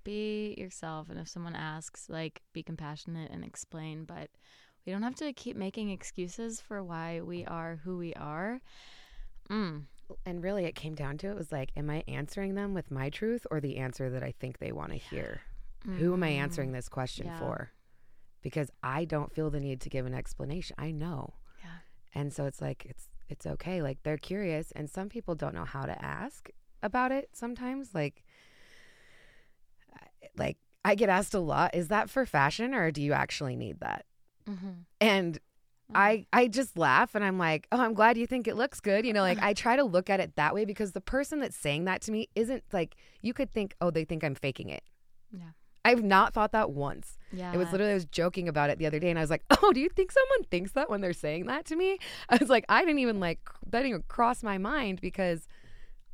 [0.03, 1.11] be yourself.
[1.11, 4.05] And if someone asks, like, be compassionate and explain.
[4.05, 4.31] But
[4.87, 8.61] we don't have to keep making excuses for why we are who we are.
[9.51, 9.85] Mm.
[10.27, 13.11] And really, it came down to it was like, am I answering them with my
[13.11, 15.43] truth or the answer that I think they want to hear?
[15.99, 16.39] Who am I Mm.
[16.39, 17.39] answering this question Yeah.
[17.39, 17.73] for?
[18.43, 20.75] Because I don't feel the need to give an explanation.
[20.79, 21.35] I know.
[21.63, 21.71] Yeah.
[22.15, 23.81] And so it's like it's it's okay.
[23.83, 26.51] Like they're curious and some people don't know how to ask
[26.83, 27.95] about it sometimes.
[27.95, 28.23] Like
[30.37, 33.81] like I get asked a lot, is that for fashion or do you actually need
[33.81, 34.05] that?
[34.49, 34.71] Mm-hmm.
[35.01, 35.39] And
[35.91, 36.01] Uh-huh.
[36.01, 39.05] I I just laugh and I'm like, "Oh, I'm glad you think it looks good."
[39.05, 41.57] You know, like I try to look at it that way because the person that's
[41.57, 44.83] saying that to me isn't like you could think, "Oh, they think I'm faking it."
[45.31, 45.51] Yeah.
[45.85, 47.19] I've not thought that once.
[47.31, 47.53] Yeah.
[47.53, 49.45] It was literally I was joking about it the other day and I was like,
[49.63, 51.99] "Oh, do you think someone thinks that when they're saying that to me?"
[52.31, 55.47] I was like, I didn't even like that didn't even cross my mind because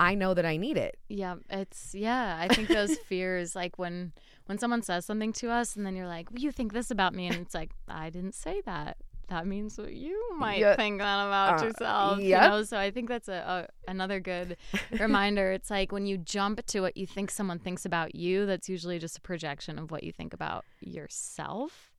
[0.01, 0.99] I know that I need it.
[1.09, 2.39] Yeah, it's yeah.
[2.41, 4.13] I think those fears, like when
[4.47, 7.15] when someone says something to us, and then you're like, well, "You think this about
[7.15, 8.97] me," and it's like, I didn't say that.
[9.31, 10.75] That means what you might Yeah.
[10.77, 12.19] think that about Uh, yourself.
[12.21, 12.43] yep.
[12.43, 14.57] You know, so I think that's a, a another good
[15.01, 15.53] reminder.
[15.53, 18.99] It's like when you jump to what you think someone thinks about you, that's usually
[18.99, 21.93] just a projection of what you think about yourself.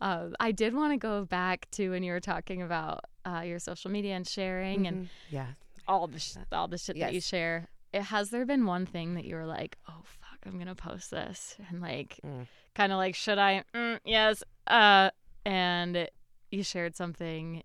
[0.00, 3.58] Uh, I did want to go back to when you were talking about uh, your
[3.58, 5.08] social media and sharing and Mhm.
[5.30, 5.46] yeah.
[5.88, 7.68] all the sh- all the shit that you share.
[7.92, 11.10] It, has there been one thing that you were like, oh fuck, I'm gonna post
[11.10, 12.46] this, and like, Mm.
[12.74, 13.64] kind of like, should I?
[13.74, 14.42] Mm, yes.
[14.66, 15.10] Uh,
[15.46, 16.08] and
[16.50, 17.62] you shared something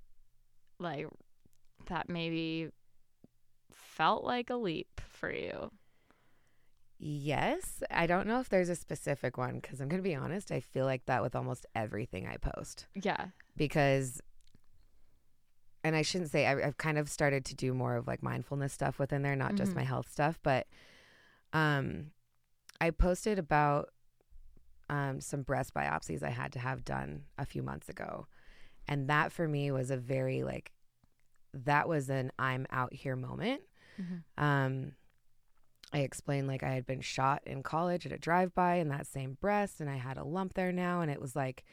[0.79, 1.07] like
[1.87, 2.69] that maybe
[3.71, 5.71] felt like a leap for you.
[7.03, 10.51] Yes, I don't know if there's a specific one cuz I'm going to be honest,
[10.51, 12.87] I feel like that with almost everything I post.
[12.95, 13.27] Yeah.
[13.57, 14.21] because
[15.83, 18.71] and I shouldn't say I, I've kind of started to do more of like mindfulness
[18.71, 19.77] stuff within there, not just Mhm.
[19.77, 20.67] my health stuff, but
[21.53, 22.11] um,
[22.79, 23.89] I posted about
[24.89, 28.27] um, some breast biopsies I had to have done a few months ago,
[28.87, 30.71] and that for me was a very like
[31.53, 33.61] that was an I'm out here moment.
[33.99, 34.23] Mhm.
[34.41, 34.91] Um,
[35.93, 39.07] I explained like I had been shot in college at a drive by in that
[39.07, 41.63] same breast, and I had a lump there now, and it was like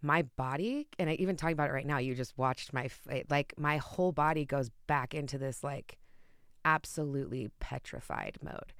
[0.00, 2.88] my body and I even talking about it right now you just watched my
[3.28, 5.98] like my whole body goes back into this like
[6.64, 8.72] absolutely petrified mode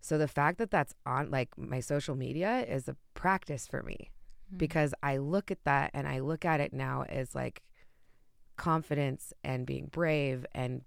[0.00, 4.10] so the fact that that's on like my social media is a practice for me
[4.52, 4.58] Mhm.
[4.58, 7.62] because I look at that and I look at it now as like
[8.56, 10.82] confidence and being brave and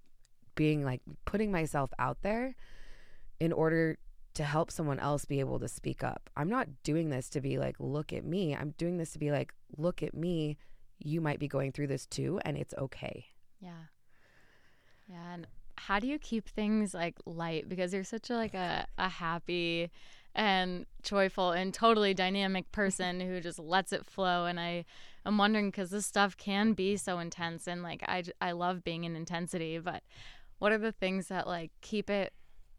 [0.54, 2.54] being like putting myself out there
[3.38, 3.98] in order
[4.34, 6.30] to help someone else be able to speak up.
[6.36, 8.54] I'm not doing this to be like, look at me.
[8.54, 10.56] I'm doing this to be like, look at me.
[10.98, 13.26] You might be going through this too, and it's okay.
[13.60, 13.84] Yeah.
[15.08, 15.34] Yeah.
[15.34, 17.68] And how do you keep things like light?
[17.68, 19.90] Because you're such a like a, a happy
[20.38, 24.46] and joyful and totally dynamic person who just lets it flow.
[24.46, 24.84] And I
[25.26, 29.02] am wondering because this stuff can be so intense and like I I love being
[29.02, 30.04] in intensity, but
[30.60, 32.32] what are the things that like keep it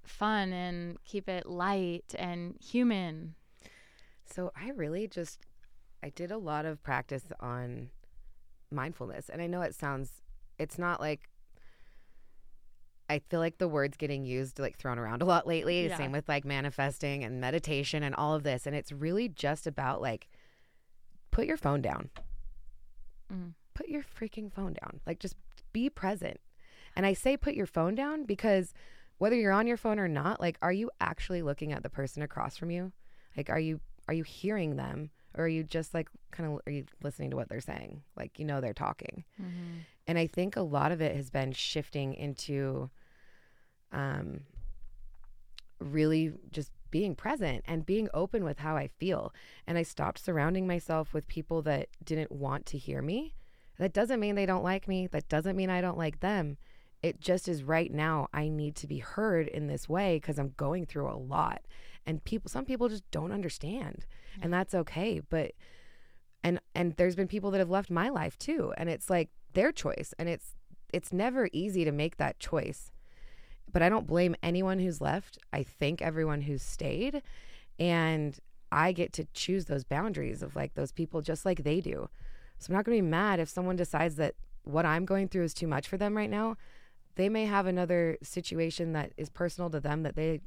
[0.04, 3.36] fun and keep it light and human?
[4.26, 5.40] So I really just
[6.02, 7.90] I did a lot of practice on
[8.72, 9.28] mindfulness.
[9.28, 10.22] And I know it sounds
[10.58, 11.30] it's not like
[13.10, 15.88] I feel like the words getting used like thrown around a lot lately.
[15.88, 15.98] Yeah.
[15.98, 18.68] Same with like manifesting and meditation and all of this.
[18.68, 20.30] And it's really just about like
[21.32, 22.12] put your phone down.
[23.34, 23.54] Mm.
[23.74, 25.00] Put your freaking phone down.
[25.08, 25.36] Like just
[25.74, 26.40] be present.
[26.96, 28.74] And I say put your phone down because
[29.18, 32.22] whether you're on your phone or not, like are you actually looking at the person
[32.22, 32.92] across from you?
[33.36, 36.72] Like are you are you hearing them or are you just like kind of are
[36.72, 38.04] you listening to what they're saying?
[38.16, 39.24] Like you know they're talking.
[39.42, 39.80] Mm-hmm.
[40.06, 42.90] And I think a lot of it has been shifting into
[43.92, 44.42] um,
[45.80, 49.34] really just being present and being open with how I feel.
[49.68, 53.36] And I stopped surrounding myself with people that didn't want to hear me.
[53.78, 55.08] That doesn't mean they don't like me.
[55.08, 56.58] That doesn't mean I don't like them.
[57.02, 60.54] It just is right now I need to be heard in this way because I'm
[60.58, 61.62] going through a lot.
[62.06, 64.06] And people some people just don't understand.
[64.42, 65.22] And that's okay.
[65.30, 65.52] But
[66.44, 68.74] and and there's been people that have left my life too.
[68.78, 70.14] And it's like their choice.
[70.20, 70.56] And it's
[70.92, 72.92] it's never easy to make that choice.
[73.72, 75.38] But I don't blame anyone who's left.
[75.54, 77.22] I thank everyone who's stayed.
[77.78, 78.38] And
[78.72, 82.10] I get to choose those boundaries of like those people just like they do.
[82.60, 85.44] So I'm not going to be mad if someone decides that what I'm going through
[85.44, 86.58] is too much for them right now.
[87.16, 90.42] They may have another situation that is personal to them that they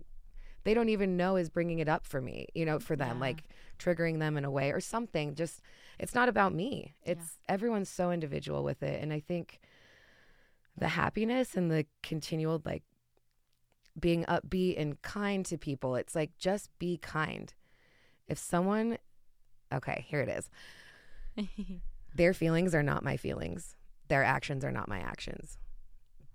[0.64, 3.20] they don't even know is bringing it up for me, you know, for them, yeah.
[3.20, 3.44] like
[3.80, 5.34] triggering them in a way or something.
[5.34, 5.60] Just
[5.98, 6.94] it's not about me.
[7.02, 7.54] It's yeah.
[7.54, 9.02] everyone's so individual with it.
[9.02, 9.58] And I think
[10.76, 12.84] the happiness and the continual like
[13.98, 17.52] being upbeat and kind to people, it's like just be kind.
[18.28, 18.98] If someone,
[19.72, 20.50] okay, here it is.
[22.14, 23.76] Their feelings are not my feelings.
[24.08, 25.58] Their actions are not my actions.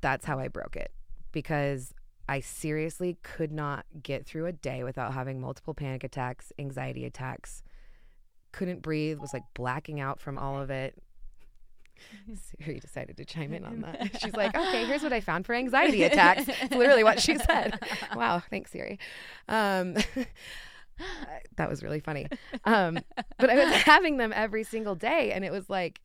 [0.01, 0.91] That's how I broke it
[1.31, 1.93] because
[2.29, 7.63] I seriously could not get through a day without having multiple panic attacks, anxiety attacks,
[8.51, 11.01] couldn't breathe, was like blacking out from all of it.
[12.59, 14.21] Siri decided to chime in on that.
[14.21, 16.45] She's like, okay, here's what I found for anxiety attacks.
[16.47, 17.79] It's literally what she said.
[18.15, 18.99] Wow, thanks, Siri.
[19.47, 19.95] Um,
[21.57, 22.27] that was really funny.
[22.63, 22.99] Um,
[23.37, 26.01] but I was having them every single day, and it was like,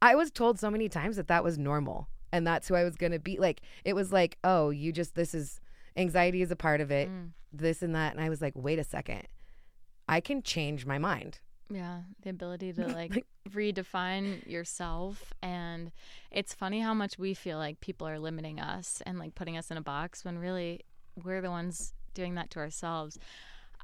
[0.00, 2.96] I was told so many times that that was normal and that's who I was
[2.96, 3.38] going to be.
[3.38, 5.60] Like, it was like, oh, you just, this is,
[5.96, 7.30] anxiety is a part of it, mm.
[7.52, 8.12] this and that.
[8.12, 9.22] And I was like, wait a second.
[10.08, 11.38] I can change my mind.
[11.70, 15.32] Yeah, the ability to like redefine yourself.
[15.42, 15.92] And
[16.30, 19.70] it's funny how much we feel like people are limiting us and like putting us
[19.70, 20.80] in a box when really
[21.22, 23.18] we're the ones doing that to ourselves.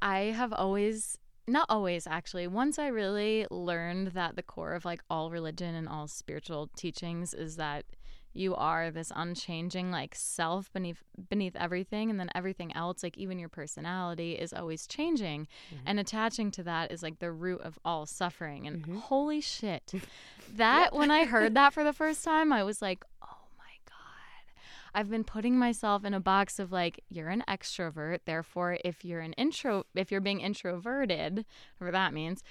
[0.01, 1.17] I have always,
[1.47, 5.87] not always actually, once I really learned that the core of like all religion and
[5.87, 7.85] all spiritual teachings is that
[8.33, 13.39] you are this unchanging like self beneath beneath everything and then everything else like even
[13.39, 15.83] your personality is always changing mm-hmm.
[15.85, 18.97] and attaching to that is like the root of all suffering and mm-hmm.
[18.97, 19.93] holy shit
[20.55, 24.95] that when i heard that for the first time i was like oh my god
[24.95, 29.21] i've been putting myself in a box of like you're an extrovert therefore if you're
[29.21, 31.45] an intro if you're being introverted
[31.77, 32.43] whatever that means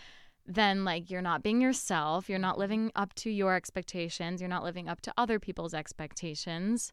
[0.55, 4.65] then like you're not being yourself, you're not living up to your expectations, you're not
[4.65, 6.93] living up to other people's expectations.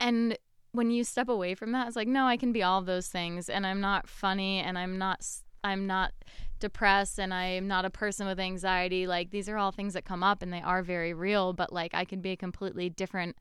[0.00, 0.38] And
[0.72, 3.08] when you step away from that, it's like, no, I can be all of those
[3.08, 5.26] things and I'm not funny and I'm not
[5.62, 6.12] I'm not
[6.58, 9.06] depressed and I'm not a person with anxiety.
[9.06, 11.94] Like these are all things that come up and they are very real, but like
[11.94, 13.36] I can be a completely different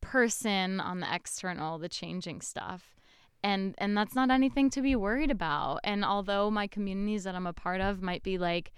[0.00, 2.93] person on the external, the changing stuff
[3.44, 5.78] and and that's not anything to be worried about.
[5.84, 8.72] And although my communities that i'm a part of might be like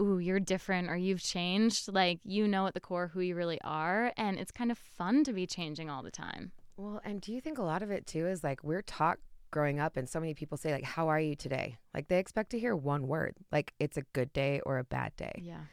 [0.00, 3.60] ooh you're different or you've changed like you know at the core who you really
[3.62, 6.52] are and it's kind of fun to be changing all the time.
[6.76, 9.18] Well and do you think a lot of it too is like we're taught
[9.50, 11.76] growing up and so many people say like how are you today?
[11.92, 15.14] Like they expect to hear one word like it's a good day or a bad
[15.16, 15.42] day.
[15.42, 15.64] Yeah.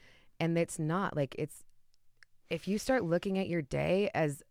[0.41, 1.63] And it's not like it's
[2.49, 4.41] if you start looking at your day as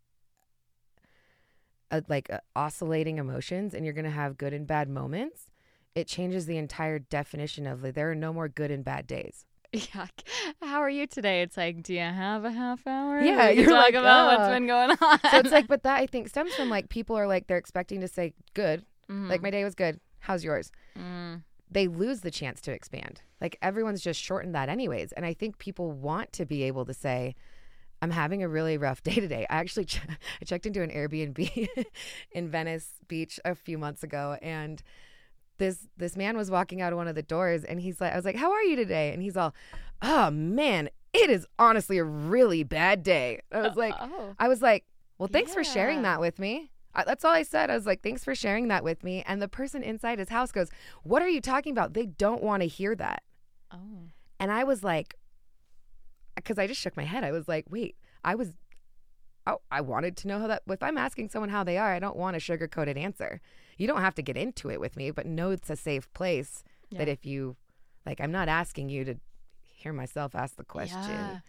[1.91, 5.49] uh, like uh, oscillating emotions and you're going to have good and bad moments,
[5.95, 9.45] it changes the entire definition of like, there are no more good and bad days.
[9.71, 10.07] Yeah.
[10.63, 11.43] How are you today?
[11.43, 13.21] It's like, do you have a half hour?
[13.21, 13.49] Yeah.
[13.49, 14.37] You're talk like, about uh.
[14.37, 15.19] what's been going on.
[15.31, 18.01] So it's like, but that I think stems from like people are like, they're expecting
[18.01, 18.85] to say good.
[19.09, 19.29] Mm-hmm.
[19.29, 19.99] Like, my day was good.
[20.19, 20.71] How's yours?
[20.97, 21.43] Mm.
[21.71, 23.21] They lose the chance to expand.
[23.41, 25.11] Like, everyone's just shortened that, anyways.
[25.13, 27.35] And I think people want to be able to say,
[28.01, 29.45] I'm having a really rough day today.
[29.49, 30.01] I actually ch-
[30.41, 31.67] I checked into an Airbnb
[32.31, 34.81] in Venice Beach a few months ago and
[35.57, 38.15] this this man was walking out of one of the doors and he's like I
[38.15, 39.53] was like, "How are you today?" And he's all,
[40.01, 44.35] "Oh man, it is honestly a really bad day." I was like uh, oh.
[44.39, 44.85] I was like,
[45.17, 45.55] "Well, thanks yeah.
[45.55, 47.69] for sharing that with me." I, that's all I said.
[47.69, 50.51] I was like, "Thanks for sharing that with me." And the person inside his house
[50.51, 50.69] goes,
[51.03, 51.93] "What are you talking about?
[51.93, 53.21] They don't want to hear that."
[53.69, 54.07] Oh.
[54.39, 55.15] And I was like,
[56.43, 57.23] because I just shook my head.
[57.23, 58.49] I was like, wait, I was,
[59.47, 61.99] oh, I wanted to know how that, if I'm asking someone how they are, I
[61.99, 63.41] don't want a sugar coated answer.
[63.77, 66.63] You don't have to get into it with me, but know it's a safe place
[66.89, 66.99] yeah.
[66.99, 67.55] that if you,
[68.05, 69.15] like, I'm not asking you to
[69.67, 70.99] hear myself ask the question.
[70.99, 71.39] Yeah.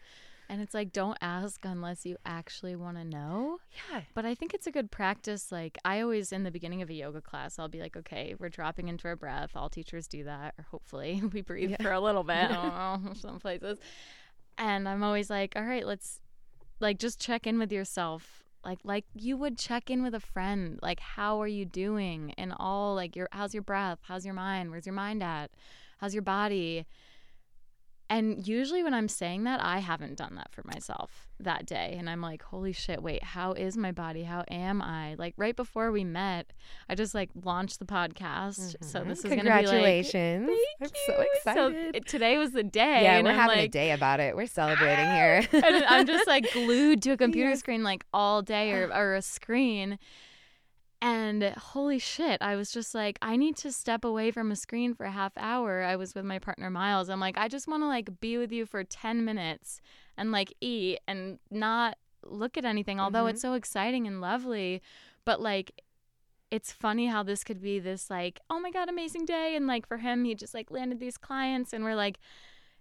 [0.51, 3.59] And it's like, don't ask unless you actually want to know.
[3.93, 4.01] Yeah.
[4.15, 5.53] But I think it's a good practice.
[5.53, 8.49] Like, I always, in the beginning of a yoga class, I'll be like, okay, we're
[8.49, 9.51] dropping into our breath.
[9.55, 11.83] All teachers do that, or hopefully we breathe yeah.
[11.83, 12.51] for a little bit.
[12.51, 13.79] I don't know, some places.
[14.61, 16.21] And I'm always like, all right, let's
[16.81, 18.45] like just check in with yourself.
[18.63, 20.79] Like like you would check in with a friend.
[20.83, 22.35] Like how are you doing?
[22.37, 24.01] And all like your how's your breath?
[24.03, 24.71] How's your mind?
[24.71, 25.51] Where's your mind at?
[25.99, 26.85] How's your body?
[28.11, 31.97] And usually when I'm saying that, I haven't done that for myself that day.
[31.99, 34.25] And I'm like, holy shit, wait, how is my body?
[34.25, 35.15] How am I?
[35.15, 36.53] Like right before we met,
[36.89, 38.59] I just like launched the podcast.
[38.59, 38.85] Mm-hmm.
[38.85, 40.51] So this is going to be like, congratulations.
[40.81, 41.95] I'm so excited.
[41.95, 43.03] So today was the day.
[43.03, 44.37] Yeah, we're I'm having like, a day about it.
[44.37, 45.47] We're celebrating here.
[45.53, 47.57] and I'm just like glued to a computer yeah.
[47.57, 49.99] screen like all day or, or a screen.
[51.03, 54.95] And holy shit, I was just like, I need to step away from a screen
[54.95, 55.83] for a half hour.
[55.83, 57.09] I was with my partner Miles.
[57.09, 59.81] I'm like, I just want to like be with you for 10 minutes
[60.21, 63.31] and like eat and not look at anything, although mm-hmm.
[63.31, 64.83] it's so exciting and lovely.
[65.25, 65.73] But like,
[66.51, 69.57] it's funny how this could be this like, oh my God, amazing day.
[69.57, 72.19] And like for him, he just like landed these clients and we're like,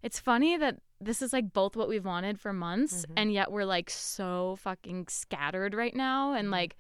[0.04, 3.14] it's funny that this is like both what we've wanted for months mm-hmm.
[3.16, 6.54] and yet we're like so fucking scattered right now and mm-hmm.
[6.54, 6.76] like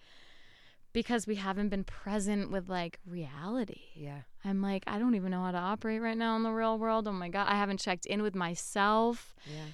[0.92, 3.82] because we haven't been present with like reality.
[3.94, 4.22] Yeah.
[4.44, 7.08] I'm like, I don't even know how to operate right now in the real world.
[7.08, 7.48] Oh my God.
[7.48, 9.36] I haven't checked in with myself.
[9.46, 9.66] Yeah.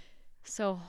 [0.45, 0.79] So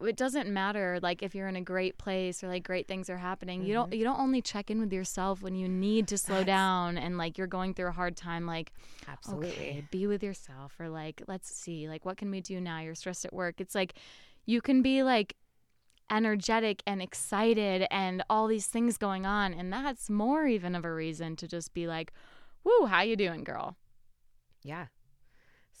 [0.00, 3.16] it doesn't matter like if you're in a great place or like great things are
[3.16, 3.60] happening.
[3.60, 3.68] Mm-hmm.
[3.68, 3.98] You don't mm-hmm.
[3.98, 6.46] you don't only check in with yourself when you need to slow That's...
[6.46, 8.72] down and like you're going through a hard time like
[9.08, 9.48] Absolutely.
[9.48, 12.80] Okay, be with yourself or like let's see like what can we do now?
[12.80, 13.60] You're stressed at work.
[13.60, 13.94] It's like
[14.46, 15.36] you can be like
[16.10, 20.92] energetic and excited and all these things going on and that's more even of a
[20.92, 22.12] reason to just be like
[22.64, 23.76] woo how you doing girl
[24.64, 24.86] yeah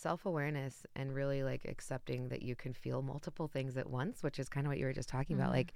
[0.00, 4.48] self-awareness and really like accepting that you can feel multiple things at once which is
[4.48, 5.44] kind of what you were just talking mm-hmm.
[5.44, 5.74] about like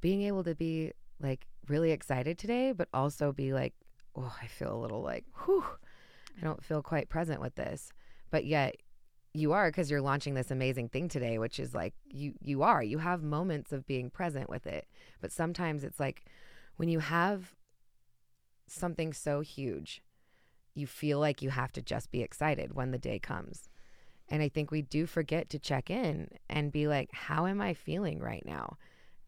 [0.00, 3.74] being able to be like really excited today but also be like
[4.16, 5.64] oh i feel a little like whew
[6.40, 7.92] i don't feel quite present with this.
[8.30, 8.76] But yet
[9.34, 12.82] you are because you're launching this amazing thing today which is like you you are.
[12.82, 14.86] You have moments of being present with it.
[15.20, 16.24] But sometimes it's like
[16.76, 17.54] when you have
[18.66, 20.02] something so huge
[20.74, 23.68] you feel like you have to just be excited when the day comes
[24.28, 27.74] and i think we do forget to check in and be like how am i
[27.74, 28.76] feeling right now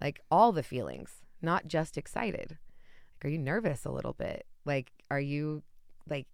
[0.01, 2.59] like all the feelings not just excited
[3.17, 5.63] like are you nervous a little bit like are you
[6.09, 6.27] like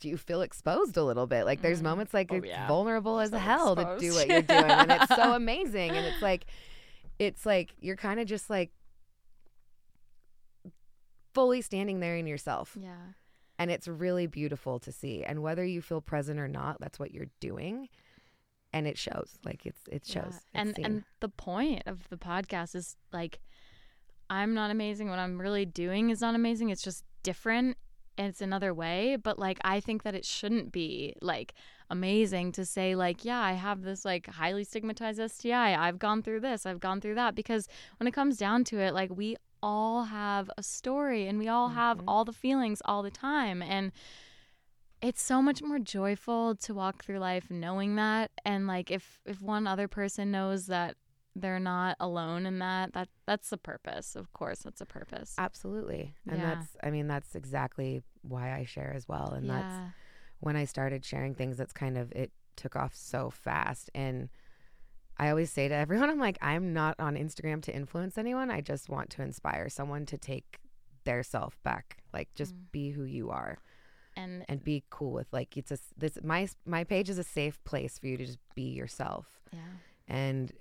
[0.00, 1.44] do you feel exposed a little bit?
[1.44, 1.84] Like there's mm.
[1.84, 2.66] moments like oh, it's yeah.
[2.66, 4.00] vulnerable as so hell exposed.
[4.00, 5.90] to do what you're doing, and it's so amazing.
[5.90, 6.46] And it's like,
[7.18, 8.70] it's like you're kind of just like
[11.34, 12.76] fully standing there in yourself.
[12.80, 12.96] Yeah.
[13.60, 15.22] And it's really beautiful to see.
[15.22, 17.88] And whether you feel present or not, that's what you're doing.
[18.72, 19.38] And it shows.
[19.44, 20.14] Like it's it shows.
[20.14, 20.26] Yeah.
[20.26, 20.84] It's and seen.
[20.84, 23.40] and the point of the podcast is like
[24.28, 25.08] I'm not amazing.
[25.10, 26.70] What I'm really doing is not amazing.
[26.70, 27.76] It's just different
[28.18, 31.54] it's another way but like i think that it shouldn't be like
[31.88, 36.40] amazing to say like yeah i have this like highly stigmatized sti i've gone through
[36.40, 37.66] this i've gone through that because
[37.98, 41.68] when it comes down to it like we all have a story and we all
[41.68, 41.78] mm-hmm.
[41.78, 43.92] have all the feelings all the time and
[45.02, 49.40] it's so much more joyful to walk through life knowing that and like if if
[49.40, 50.96] one other person knows that
[51.36, 56.14] they're not alone in that that that's the purpose of course that's a purpose absolutely
[56.28, 56.54] and yeah.
[56.54, 59.60] that's i mean that's exactly why i share as well and yeah.
[59.60, 59.74] that's
[60.40, 64.28] when i started sharing things that's kind of it took off so fast and
[65.20, 68.60] i always say to everyone i'm like i'm not on instagram to influence anyone i
[68.60, 70.58] just want to inspire someone to take
[71.04, 72.72] their self back like just mm.
[72.72, 73.58] be who you are
[74.16, 77.62] and and be cool with like it's a this my my page is a safe
[77.62, 79.60] place for you to just be yourself yeah
[80.08, 80.52] and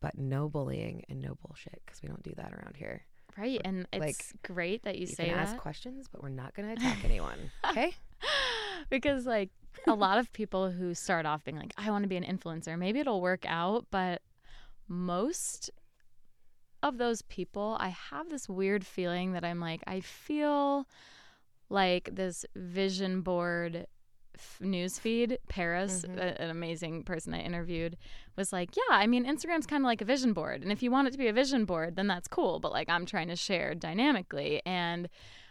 [0.00, 3.02] but no bullying and no bullshit because we don't do that around here.
[3.38, 5.22] Right, and it's like, great that you, say that.
[5.22, 5.48] you say can that.
[5.48, 7.50] Ask questions, but we're not going to attack anyone.
[7.70, 7.94] Okay?
[8.90, 9.50] because like
[9.86, 12.78] a lot of people who start off being like, "I want to be an influencer,"
[12.78, 14.22] maybe it'll work out, but
[14.88, 15.70] most
[16.82, 20.86] of those people, I have this weird feeling that I'm like, I feel
[21.68, 23.86] like this vision board
[24.60, 26.18] news feed, Paris, mm-hmm.
[26.18, 27.96] a, an amazing person I interviewed,
[28.36, 30.90] was like, "Yeah, I mean, Instagram's kind of like a vision board, and if you
[30.90, 32.58] want it to be a vision board, then that's cool.
[32.58, 35.08] But like, I'm trying to share dynamically, and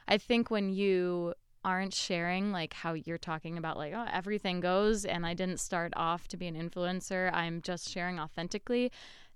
[0.07, 1.33] I think when you
[1.63, 5.91] aren't sharing like how you're talking about like oh everything goes and I didn't start
[5.95, 8.91] off to be an influencer I'm just sharing authentically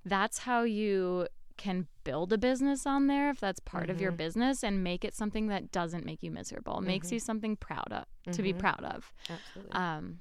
[0.05, 3.91] that's how you can build a business on there if that's part mm-hmm.
[3.91, 4.17] of your mm-hmm.
[4.17, 6.87] business and make it something that doesn't make you miserable mm-hmm.
[6.87, 8.31] makes you something proud of mm-hmm.
[8.31, 8.59] to be mm-hmm.
[8.59, 10.19] proud of absolutely um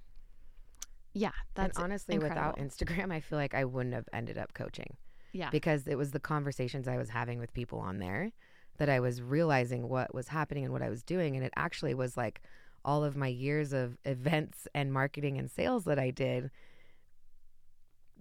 [1.14, 2.52] yeah that's and honestly incredible.
[2.54, 4.96] without instagram i feel like i wouldn't have ended up coaching
[5.32, 8.30] yeah because it was the conversations i was having with people on there
[8.78, 11.94] that i was realizing what was happening and what i was doing and it actually
[11.94, 12.40] was like
[12.84, 16.50] all of my years of events and marketing and sales that i did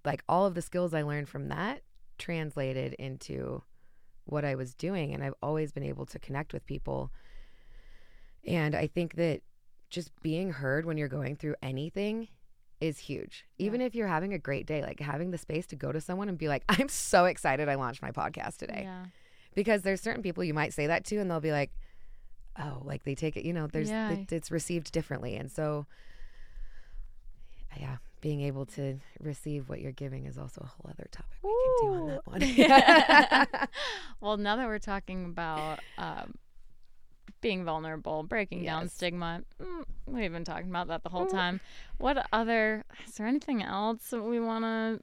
[0.05, 1.81] like all of the skills i learned from that
[2.17, 3.63] translated into
[4.25, 5.13] what I was doing.
[5.13, 7.11] And I've always been able to connect with people.
[8.45, 9.41] And I think that
[9.89, 12.29] just being heard when you're going through anything
[12.79, 13.45] is huge.
[13.57, 16.29] Even if you're having a great day, like having the space to go to someone
[16.29, 18.81] and be like, I'm so excited I launched my podcast today.
[18.83, 19.05] Yeah.
[19.55, 21.71] Because there's certain people you might say that to and they'll be like,
[22.59, 24.11] oh, like they take it, you know, there's Yeah.
[24.11, 25.35] it, it's received differently.
[25.35, 25.85] And so
[27.79, 31.49] yeah, being able to receive what you're giving is also a whole other topic we
[31.49, 33.67] can do on that one.
[34.21, 36.35] well, now that we're talking about um,
[37.39, 41.59] being vulnerable, breaking down stigma, mm, we've been talking about that the whole time.
[41.97, 44.99] What other, is there anything else that we want to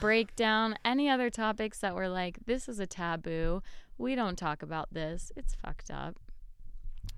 [0.00, 0.76] break down?
[0.84, 3.62] Any other topics that were like, this is a taboo?
[3.96, 5.32] We don't talk about this.
[5.36, 6.16] It's fucked up.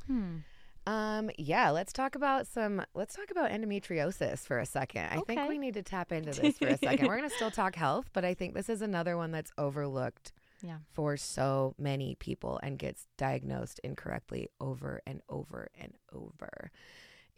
[0.06, 0.38] Hmm.
[0.86, 5.08] Um, yeah, let's talk about some let's talk about endometriosis for a second.
[5.11, 7.06] I think we need to tap into this for a second.
[7.06, 10.32] We're gonna still talk health, but I think this is another one that's overlooked
[10.62, 10.78] Yeah.
[10.90, 16.70] for so many people and gets diagnosed incorrectly over and over and over.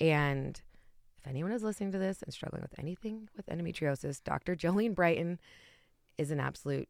[0.00, 0.60] And
[1.22, 4.56] if anyone is listening to this and struggling with anything with endometriosis, Dr.
[4.56, 5.38] Jolene Brighten
[6.18, 6.88] is an absolute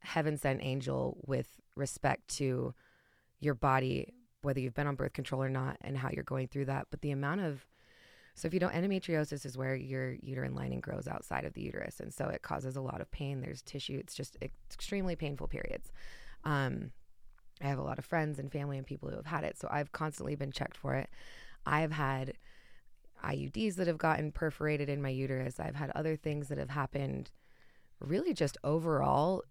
[0.00, 2.74] heaven sent angel with respect to
[3.38, 6.64] your body, whether you've been on birth control or not, and how you're going through
[6.64, 6.88] that.
[6.90, 7.64] But the amount of
[8.34, 12.00] so if you don't, endometriosis is where your uterine lining grows outside of the uterus,
[12.00, 13.40] and so it causes a lot of pain.
[13.40, 13.98] There's tissue.
[13.98, 15.90] It's just extremely painful periods.
[16.44, 16.90] Um,
[17.62, 19.68] I have a lot of friends and family and people who have had it, so
[19.70, 21.08] I've constantly been checked for it.
[21.64, 22.34] I've had
[23.26, 25.58] IUDs that have gotten perforated in my uterus.
[25.60, 27.30] I've had other things that have happened.
[28.00, 29.42] Really, just overall,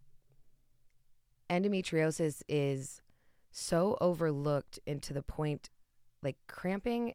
[1.50, 3.02] endometriosis is
[3.52, 5.70] so overlooked into the point
[6.22, 7.14] like cramping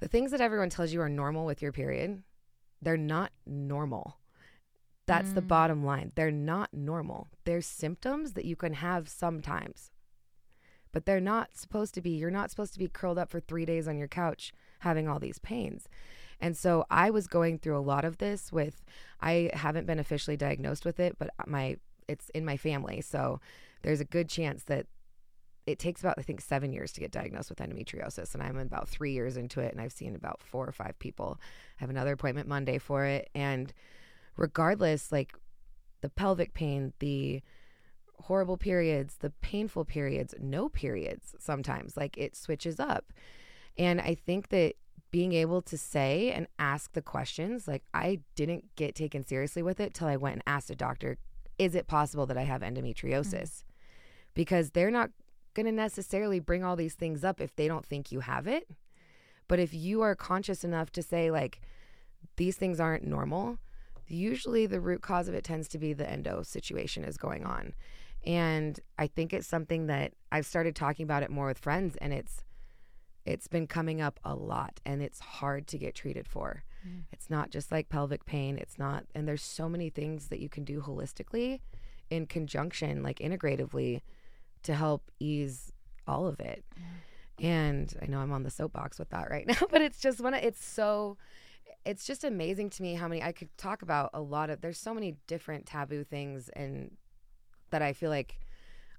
[0.00, 2.22] the things that everyone tells you are normal with your period
[2.82, 4.18] they're not normal
[5.06, 5.48] that's the Mm.
[5.48, 9.90] bottom line they're not normal They're symptoms that you can have sometimes
[10.92, 13.64] but they're not supposed to be you're not supposed to be curled up for 3
[13.64, 15.88] days on your couch having all these pains.
[16.40, 18.84] And so I was going through a lot of this with
[19.20, 23.00] I haven't been officially diagnosed with it but my it's in my family.
[23.00, 23.40] So
[23.82, 24.86] there's a good chance that
[25.66, 28.88] it takes about I think seven years to get diagnosed with endometriosis, and I'm about
[28.88, 31.38] three years into it, and I've seen about four or five people.
[31.78, 33.72] I have another appointment Monday for it, and
[34.36, 35.34] regardless, like
[36.00, 37.42] the pelvic pain, the
[38.20, 43.12] horrible periods, the painful periods, no periods sometimes, like it switches up,
[43.78, 44.74] and I think that
[45.10, 49.80] being able to say and ask the questions, like I didn't get taken seriously with
[49.80, 51.16] it till I went and asked a doctor,
[51.58, 53.32] is it possible that I have endometriosis?
[53.32, 53.62] Mm.
[54.34, 55.10] Because they're not
[55.54, 58.68] going to necessarily bring all these things up if they don't think you have it.
[59.48, 61.60] But if you are conscious enough to say, like,
[62.36, 63.58] these things aren't normal,
[64.06, 67.72] usually the root cause of it tends to be the endo situation is going on.
[68.26, 72.12] And I think it's something that I've started talking about it more with friends and
[72.12, 72.42] it's
[73.28, 76.64] it's been coming up a lot and it's hard to get treated for.
[76.86, 77.02] Mm.
[77.12, 80.48] It's not just like pelvic pain, it's not and there's so many things that you
[80.48, 81.60] can do holistically
[82.10, 84.00] in conjunction like integratively
[84.62, 85.72] to help ease
[86.06, 86.64] all of it.
[87.40, 90.34] And I know I'm on the soapbox with that right now, but it's just one
[90.34, 91.18] of it's so
[91.84, 94.78] it's just amazing to me how many I could talk about a lot of there's
[94.78, 96.96] so many different taboo things and
[97.70, 98.38] that I feel like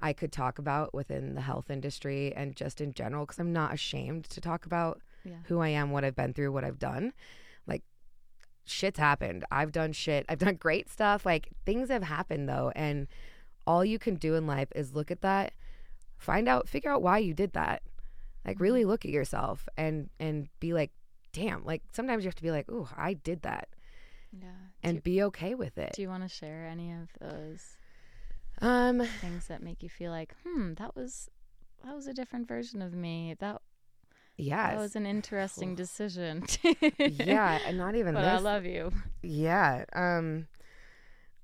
[0.01, 3.73] I could talk about within the health industry and just in general because I'm not
[3.73, 5.37] ashamed to talk about Yeah.
[5.45, 7.13] who I am, what I've been through, what I've done.
[7.67, 7.83] Like
[8.65, 9.43] shit's happened.
[9.51, 10.25] I've done shit.
[10.29, 11.25] I've done great stuff.
[11.25, 13.07] Like things have happened though, and
[13.67, 15.53] all you can do in life is look at that,
[16.17, 17.81] find out, figure out why you did that.
[18.45, 18.63] Like mm-hmm.
[18.63, 20.91] really look at yourself and and be like,
[21.33, 21.65] damn.
[21.65, 23.67] Like sometimes you have to be like, ooh, I did that,
[24.31, 24.47] Yeah.
[24.81, 25.91] and do, be okay with it.
[25.93, 27.77] do you want to share any of those
[28.61, 31.29] um, things that make you feel like, hmm, that was
[31.83, 33.35] that was a different version of me.
[33.39, 33.61] That
[34.37, 36.43] yeah, that was an interesting decision.
[36.99, 38.91] yeah, and not even but I love you.
[39.21, 39.85] Yeah.
[39.93, 40.47] Um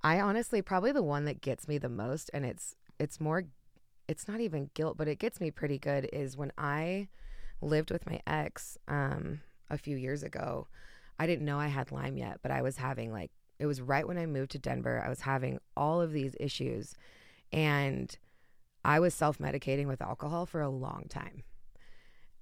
[0.03, 3.45] I honestly probably the one that gets me the most and it's it's more
[4.07, 7.07] it's not even guilt, but it gets me pretty good is when I
[7.61, 10.67] lived with my ex um a few years ago.
[11.17, 14.07] I didn't know I had Lyme yet, but I was having like it was right
[14.07, 15.01] when I moved to Denver.
[15.03, 16.95] I was having all of these issues
[17.51, 18.17] and
[18.83, 21.43] I was self-medicating with alcohol for a long time.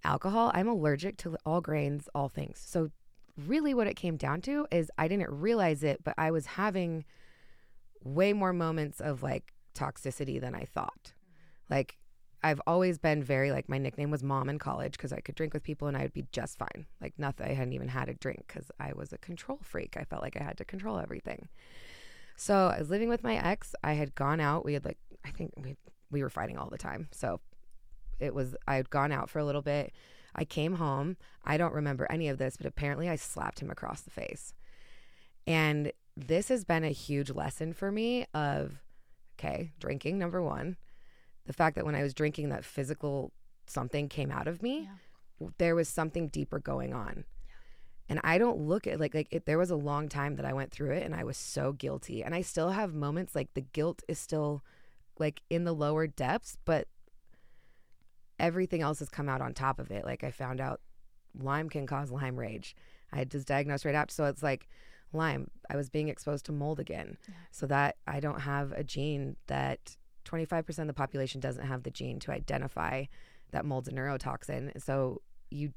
[0.04, 2.62] Alcohol, I'm allergic to all grains, all things.
[2.66, 2.92] So
[3.38, 7.06] really what it came down to is I didn't realize it, but I was having
[8.04, 11.14] way more moments of like toxicity than I thought.
[11.70, 11.98] Like
[12.44, 15.54] I've always been very like my nickname was mom in college because I could drink
[15.54, 16.86] with people and I would be just fine.
[17.02, 19.96] Like nothing, I hadn't even had a drink because I was a control freak.
[19.98, 21.48] I felt like I had to control everything.
[22.36, 23.76] So I was living with my ex.
[23.84, 24.66] I had gone out.
[24.66, 25.78] We had like I think we
[26.12, 27.08] we were fighting all the time.
[27.12, 27.40] So
[28.20, 29.94] it was I had gone out for a little bit.
[30.36, 31.18] I came home.
[31.46, 34.54] I don't remember any of this, but apparently I slapped him across the face.
[35.46, 38.82] And this has been a huge lesson for me of
[39.40, 40.78] okay, drinking number 1.
[41.46, 43.32] The fact that when I was drinking that physical
[43.66, 44.90] something came out of me,
[45.42, 45.48] yeah.
[45.58, 47.26] there was something deeper going on.
[48.10, 50.54] And I don't look at like like it, there was a long time that I
[50.54, 52.24] went through it and I was so guilty.
[52.24, 54.64] And I still have moments like the guilt is still
[55.20, 56.88] like in the lower depths, but
[58.40, 60.06] everything else has come out on top of it.
[60.06, 60.82] Like I found out
[61.40, 62.76] Lyme can cause Lyme rage.
[63.12, 64.14] I had just diagnosed right after.
[64.14, 64.68] So it's like
[65.14, 67.18] Lyme, I was being exposed to mold again.
[67.28, 67.36] Yeah.
[67.52, 71.92] So that I don't have a gene that 25% of the population doesn't have the
[71.92, 73.06] gene to identify
[73.52, 74.82] that mold's a neurotoxin.
[74.82, 75.74] So you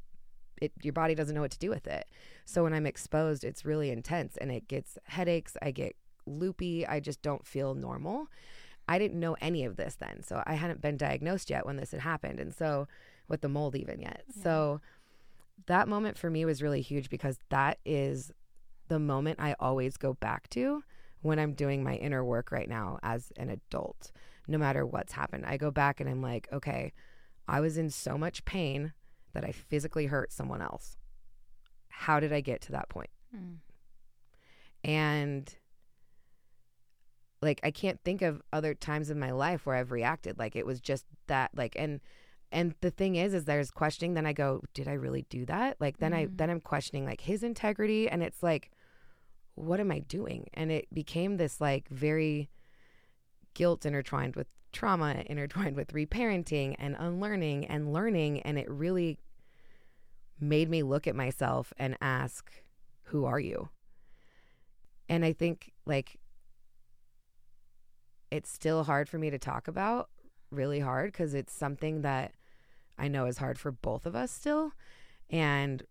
[0.61, 2.07] it, your body doesn't know what to do with it.
[2.47, 5.55] So when I'm exposed, it's really intense and it gets headaches.
[5.61, 6.87] I get loopy.
[6.87, 8.29] I just don't feel normal.
[8.89, 10.23] I didn't know any of this then.
[10.23, 12.41] So I hadn't been diagnosed yet when this had happened.
[12.41, 12.89] And so
[13.29, 14.23] with the mold, even yet.
[14.35, 14.43] Yeah.
[14.43, 14.81] So
[15.67, 18.33] that moment for me was really huge because that is
[18.89, 20.83] the moment I always go back to
[21.23, 24.13] when I'm doing my inner work right now as an adult,
[24.47, 25.45] no matter what's happened.
[25.47, 26.93] I go back and I'm like, okay,
[27.49, 28.93] I was in so much pain
[29.33, 30.97] that I physically hurt someone else.
[31.89, 33.11] How did I get to that point?
[33.35, 33.57] Mm.
[34.85, 35.55] And
[37.43, 40.67] like I can't think of other times in my life where I've reacted like it
[40.67, 42.01] was just that like and
[42.53, 45.77] and the thing is is there's questioning then I go did I really do that
[45.81, 46.23] like then mm-hmm.
[46.23, 48.71] I then I'm questioning like his integrity and it's like
[49.55, 52.49] what am I doing and it became this like very
[53.57, 59.19] guilt intertwined with trauma intertwined with reparenting and unlearning and learning and it really
[60.39, 62.53] made me look at myself and ask
[63.05, 63.71] who are you
[65.09, 66.19] and I think like
[68.31, 70.11] it's still hard for me to talk about,
[70.51, 72.33] really hard, because it's something that
[72.99, 74.73] I know is hard for both of us still.
[75.31, 75.83] And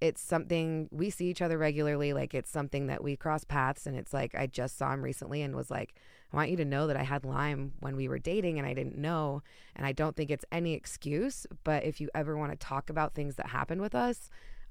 [0.00, 2.12] it's something we see each other regularly.
[2.12, 3.86] Like it's something that we cross paths.
[3.86, 5.94] And it's like, I just saw him recently and was like,
[6.32, 8.72] I want you to know that I had Lyme when we were dating and I
[8.72, 9.42] didn't know.
[9.76, 11.46] And I don't think it's any excuse.
[11.64, 14.30] But if you ever want to talk about things that happened with us,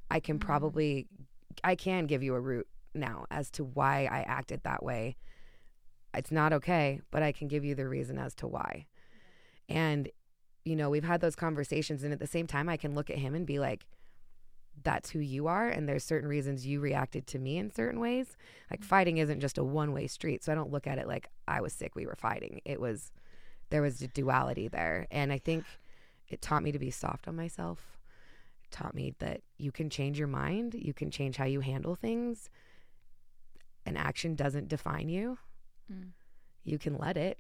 [0.10, 0.48] I can mm-hmm.
[0.48, 1.08] probably,
[1.64, 5.16] I can give you a route now as to why I acted that way
[6.14, 8.86] it's not okay, but I can give you the reason as to why.
[9.68, 10.10] And,
[10.66, 12.04] you know, we've had those conversations.
[12.04, 13.86] And at the same time, I can look at him and be like,
[14.84, 15.68] that's who you are.
[15.68, 18.38] And there's certain reasons you reacted to me in certain ways.
[18.70, 20.44] Like fighting isn't just a one way street.
[20.44, 22.62] So I don't look at it like I was sick, we were fighting.
[22.66, 23.12] It was,
[23.70, 25.08] there was a duality there.
[25.12, 25.66] And I think
[26.28, 27.98] it taught me to be soft on myself.
[28.64, 31.96] It taught me that you can change your mind, you can change how you handle
[31.96, 32.50] things.
[33.86, 35.40] An action doesn't define you
[35.92, 36.10] mm.
[36.64, 37.40] you can let it.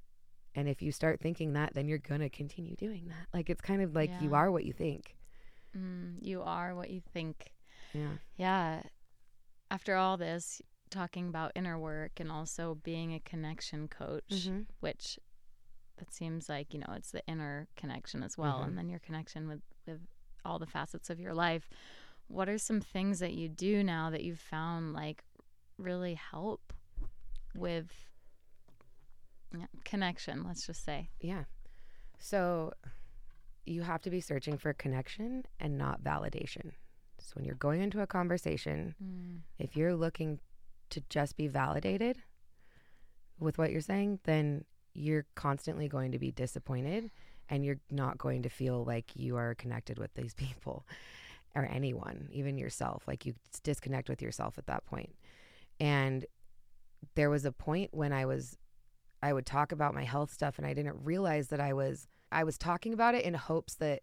[0.55, 3.27] And if you start thinking that, then you're going to continue doing that.
[3.33, 4.21] Like it's kind of like yeah.
[4.21, 5.15] you are what you think.
[5.77, 7.51] Mm, you are what you think.
[7.93, 8.13] Yeah.
[8.37, 8.81] Yeah.
[9.71, 14.61] After all this, talking about inner work and also being a connection coach, mm-hmm.
[14.79, 15.19] which
[15.99, 18.59] it seems like, you know, it's the inner connection as well.
[18.59, 18.69] Mm-hmm.
[18.69, 19.99] And then your connection with, with
[20.45, 21.69] all the facets of your life.
[22.27, 25.23] What are some things that you do now that you've found like
[25.77, 26.73] really help
[27.55, 27.91] with
[29.57, 31.09] yeah, connection, let's just say.
[31.21, 31.43] Yeah.
[32.19, 32.73] So
[33.69, 36.71] you have to be searching for connection and not validation.
[37.19, 39.39] So when you're going into a conversation, mm.
[39.59, 40.39] if you're looking
[40.89, 42.17] to just be validated
[43.39, 47.11] with what you're saying, then you're constantly going to be disappointed
[47.47, 50.85] and you're not going to feel like you are connected with these people
[51.55, 53.03] or anyone, even yourself.
[53.07, 55.15] Like you disconnect with yourself at that point.
[55.79, 56.25] And
[57.15, 58.57] there was a point when I was
[59.21, 62.43] I would talk about my health stuff and I didn't realize that I was I
[62.43, 64.01] was talking about it in hopes that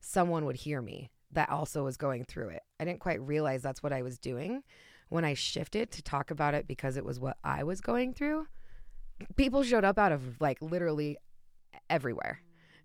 [0.00, 2.62] someone would hear me that also was going through it.
[2.80, 4.62] I didn't quite realize that's what I was doing
[5.08, 8.46] when I shifted to talk about it because it was what I was going through.
[9.36, 11.16] People showed up out of like literally
[11.90, 12.40] everywhere.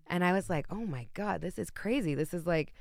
[0.06, 2.14] And I was like, "Oh my god, this is crazy.
[2.14, 2.74] This is like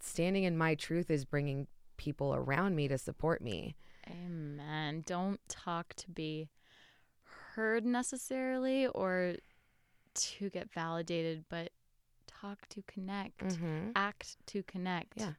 [0.00, 3.76] standing in my truth is bringing people around me to support me."
[4.10, 5.02] Amen.
[5.06, 6.48] Don't talk to be
[7.54, 9.34] heard necessarily or
[10.18, 11.70] to get validated, but
[12.26, 13.90] talk to connect, mm-hmm.
[13.96, 15.14] act to connect.
[15.16, 15.32] Yeah.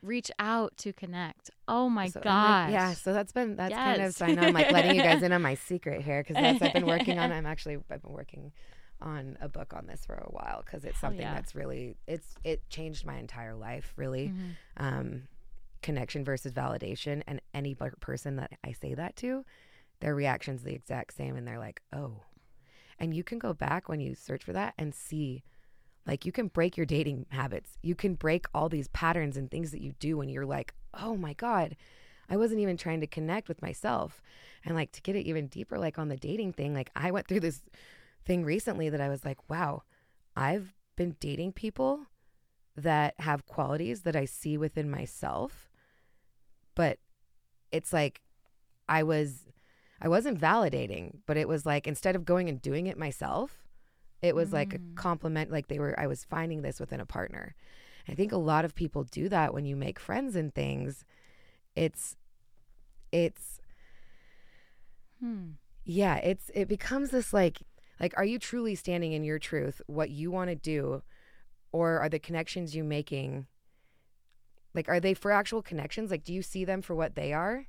[0.00, 1.50] Reach out to connect.
[1.66, 2.70] Oh my so, gosh.
[2.70, 2.94] yeah.
[2.94, 3.96] So that's been, that's yes.
[3.96, 6.22] kind of, so I know I'm like letting you guys in on my secret here
[6.22, 7.32] because that's I've been working on.
[7.32, 8.52] I'm actually, I've been working
[9.00, 11.34] on a book on this for a while because it's Hell something yeah.
[11.34, 14.28] that's really, it's, it changed my entire life really.
[14.28, 14.48] Mm-hmm.
[14.76, 15.22] Um,
[15.82, 17.22] connection versus validation.
[17.26, 19.44] And any person that I say that to,
[20.00, 22.22] their reaction's the exact same and they're like, "Oh."
[22.98, 25.44] And you can go back when you search for that and see
[26.06, 27.78] Like you can break your dating habits.
[27.82, 31.16] You can break all these patterns and things that you do when you're like, "Oh
[31.16, 31.76] my god,
[32.28, 34.22] I wasn't even trying to connect with myself."
[34.64, 37.28] And like to get it even deeper like on the dating thing, like I went
[37.28, 37.62] through this
[38.24, 39.82] thing recently that I was like, "Wow,
[40.36, 42.06] I've been dating people
[42.76, 45.68] that have qualities that I see within myself."
[46.74, 46.98] But
[47.72, 48.22] it's like
[48.88, 49.46] I was
[50.00, 53.64] I wasn't validating, but it was like instead of going and doing it myself,
[54.22, 57.54] it was like a compliment like they were I was finding this within a partner.
[58.08, 61.04] I think a lot of people do that when you make friends and things.
[61.76, 62.16] It's
[63.12, 63.60] it's
[65.20, 65.52] Hmm.
[65.84, 67.62] yeah, it's it becomes this like
[68.00, 71.02] like are you truly standing in your truth, what you want to do,
[71.72, 73.46] or are the connections you making
[74.74, 76.10] like are they for actual connections?
[76.10, 77.66] Like do you see them for what they are?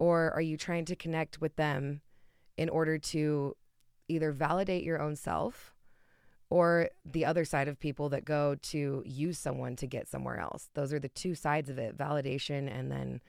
[0.00, 2.00] Or are you trying to connect with them
[2.56, 3.54] in order to
[4.08, 5.74] either validate your own self
[6.48, 10.70] or the other side of people that go to use someone to get somewhere else?
[10.74, 13.20] Those are the two sides of it validation, and then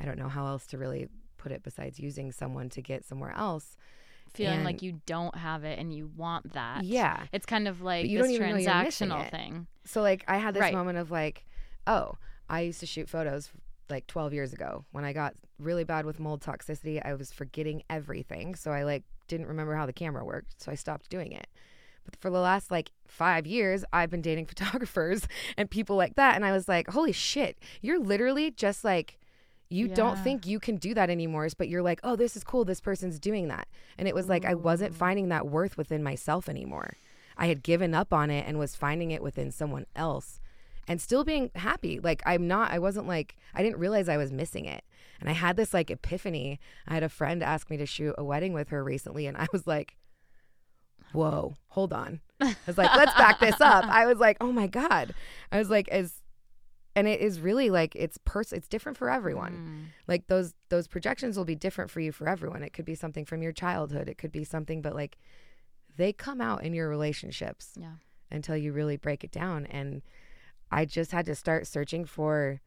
[0.00, 1.08] I don't know how else to really
[1.38, 3.76] put it besides using someone to get somewhere else.
[4.34, 6.82] Feeling And- like you don't have it and you want that.
[6.84, 7.26] Yeah.
[7.32, 9.66] It's kind of like you this don't even know you're missing transactional thing.
[9.84, 10.74] So like I had this Right.
[10.74, 11.46] moment of like,
[11.86, 12.16] oh,
[12.50, 13.50] I used to shoot photos
[13.90, 14.84] like 12 years ago.
[14.92, 18.54] When I got really bad with mold toxicity, I was forgetting everything.
[18.54, 21.46] So I like didn't remember how the camera worked, so I stopped doing it.
[22.04, 25.26] But for the last like 5 years, I've been dating photographers
[25.56, 29.18] and people like that and I was like, "Holy shit, you're literally just like
[29.68, 32.64] you don't think you can do that anymore, but you're like, "Oh, this is cool.
[32.64, 33.66] This person's doing that."
[33.98, 34.96] And it was like I wasn't oh.
[34.96, 36.94] finding that worth within myself anymore.
[37.36, 40.40] I had given up on it and was finding it within someone else
[40.88, 41.98] and still being happy.
[42.00, 44.84] Like I'm not I wasn't like I didn't realize I was missing it.
[45.20, 46.60] And I had this like epiphany.
[46.86, 49.46] I had a friend ask me to shoot a wedding with her recently and I
[49.52, 49.96] was like,
[51.12, 54.66] "Whoa, hold on." I was like, "Let's back this up." I was like, "Oh my
[54.66, 55.14] god."
[55.50, 56.22] I was like as
[56.94, 59.84] and it is really like it's pers- it's different for everyone Mm.
[60.08, 63.26] like those those projections will be different for you for everyone it could be something
[63.26, 65.18] from your childhood it could be something but like
[65.98, 67.96] they come out in your relationships Yeah.
[68.30, 70.00] until you really break it down and
[70.70, 72.60] i just had to start searching for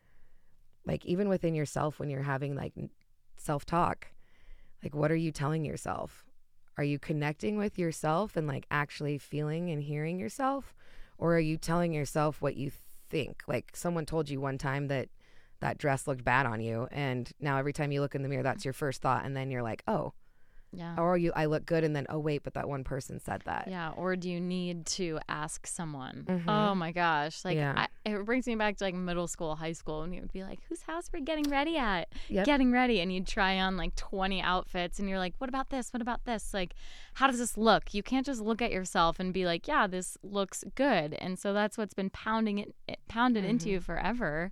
[0.85, 2.73] like even within yourself when you're having like
[3.37, 4.07] self talk
[4.83, 6.25] like what are you telling yourself?
[6.77, 10.73] Are you connecting with yourself and like actually feeling and hearing yourself?
[11.17, 12.71] Or are you telling yourself what you
[13.09, 13.43] think?
[13.47, 15.09] Like someone told you one time that
[15.59, 18.43] that dress looked bad on you and now every time you look in the mirror
[18.43, 20.13] that's your first thought and then you're like oh
[20.71, 20.95] Yeah.
[20.99, 23.67] or you i look good and then oh wait but that one person said that
[23.67, 26.25] Yeah, or do you need to ask someone?
[26.27, 26.43] Mhm.
[26.47, 27.73] Oh my gosh, like Yeah.
[27.75, 30.43] I, it brings me back to like middle school, high school, and you would be
[30.43, 32.09] like, "Whose house we're we getting ready at?
[32.27, 32.45] Yep.
[32.45, 35.91] Getting ready," and you'd try on like twenty outfits, and you're like, "What about this?
[35.91, 36.53] What about this?
[36.53, 36.75] Like,
[37.15, 40.17] how does this look?" You can't just look at yourself and be like, "Yeah, this
[40.23, 43.73] looks good," and so that's what's been pounding it, it pounded into Mm-hmm.
[43.73, 44.51] you forever.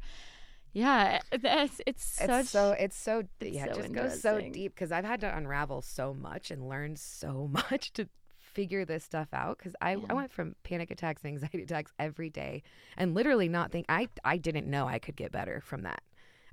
[0.74, 4.39] Yeah, it's it's such it's so it's so it's yeah it so just goes so
[4.41, 8.07] deep because i've had to unravel so much and learn so much to
[8.38, 10.05] figure this stuff out because I, Yeah.
[10.09, 12.63] I went from panic attacks and anxiety attacks every day
[12.95, 16.01] and literally not think i i didn't know i could get better from that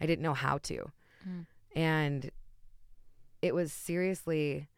[0.01, 0.91] i didn't know how to
[1.29, 1.47] Mm.
[1.75, 2.31] and
[3.41, 4.69] it was seriously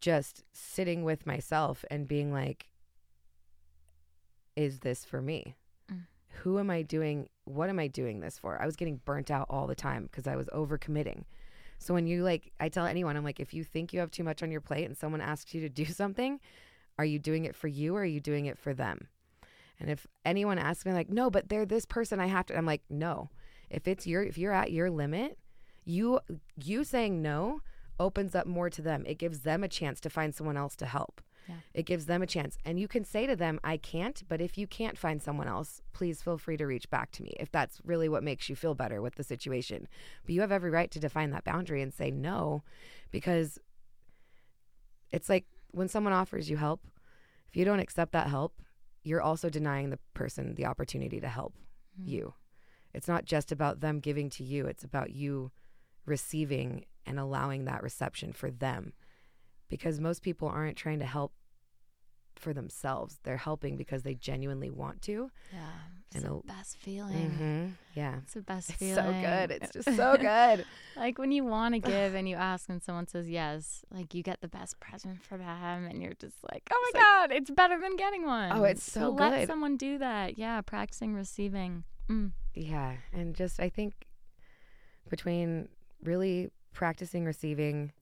[0.00, 2.66] just sitting with myself and being like
[4.56, 5.54] is this for me.
[6.42, 7.28] Who am I doing?
[7.44, 8.60] What am I doing this for?
[8.60, 11.24] I was getting burnt out all the time because I was overcommitting.
[11.78, 14.24] So when you like, I tell anyone, I'm like, if you think you have too
[14.24, 16.40] much on your plate and someone asks you to do something,
[16.98, 19.08] are you doing it for you or are you doing it for them?
[19.80, 22.66] And if anyone asks me like, no, but they're this person, I have to, I'm
[22.66, 23.28] like, no.
[23.70, 25.36] If it's your, if you're at your limit,
[25.84, 26.20] you,
[26.62, 27.60] you saying no
[27.98, 29.04] opens up more to them.
[29.06, 31.20] It gives them a chance to find someone else to help.
[31.48, 31.56] Yeah.
[31.74, 32.56] It gives them a chance.
[32.64, 35.82] And you can say to them, I can't, but if you can't find someone else,
[35.92, 38.74] please feel free to reach back to me if that's really what makes you feel
[38.74, 39.86] better with the situation.
[40.24, 42.62] But you have every right to define that boundary and say no
[43.10, 43.58] because
[45.10, 46.82] it's like when someone offers you help,
[47.48, 48.60] if you don't accept that help,
[49.02, 51.54] you're also denying the person the opportunity to help
[52.00, 52.08] Mm.
[52.08, 52.34] you.
[52.92, 55.52] It's not just about them giving to you, it's about you
[56.06, 58.92] receiving and allowing that reception for them.
[59.74, 61.32] Because most people aren't trying to help
[62.36, 63.18] for themselves.
[63.24, 65.30] They're helping because they genuinely want to.
[65.52, 65.58] yeah,
[66.06, 67.30] it's And the a- best feeling.
[67.30, 67.66] Mm-hmm.
[67.96, 68.18] Yeah.
[68.22, 68.94] It's the best It's feeling.
[68.94, 69.50] so good.
[69.50, 70.64] It's just so good.
[70.96, 74.22] like when you want to give and you ask and someone says yes, like you
[74.22, 77.32] get the best present for them and you're just like, oh my It's like- god,
[77.36, 78.52] it's better than getting one.
[78.52, 79.48] Oh, it's so let good.
[79.48, 80.38] someone do that.
[80.38, 81.82] Yeah, practicing receiving.
[82.08, 82.30] Mm.
[82.54, 82.92] Yeah.
[83.12, 84.06] And just, I think
[85.10, 85.68] between
[86.00, 87.92] really practicing receiving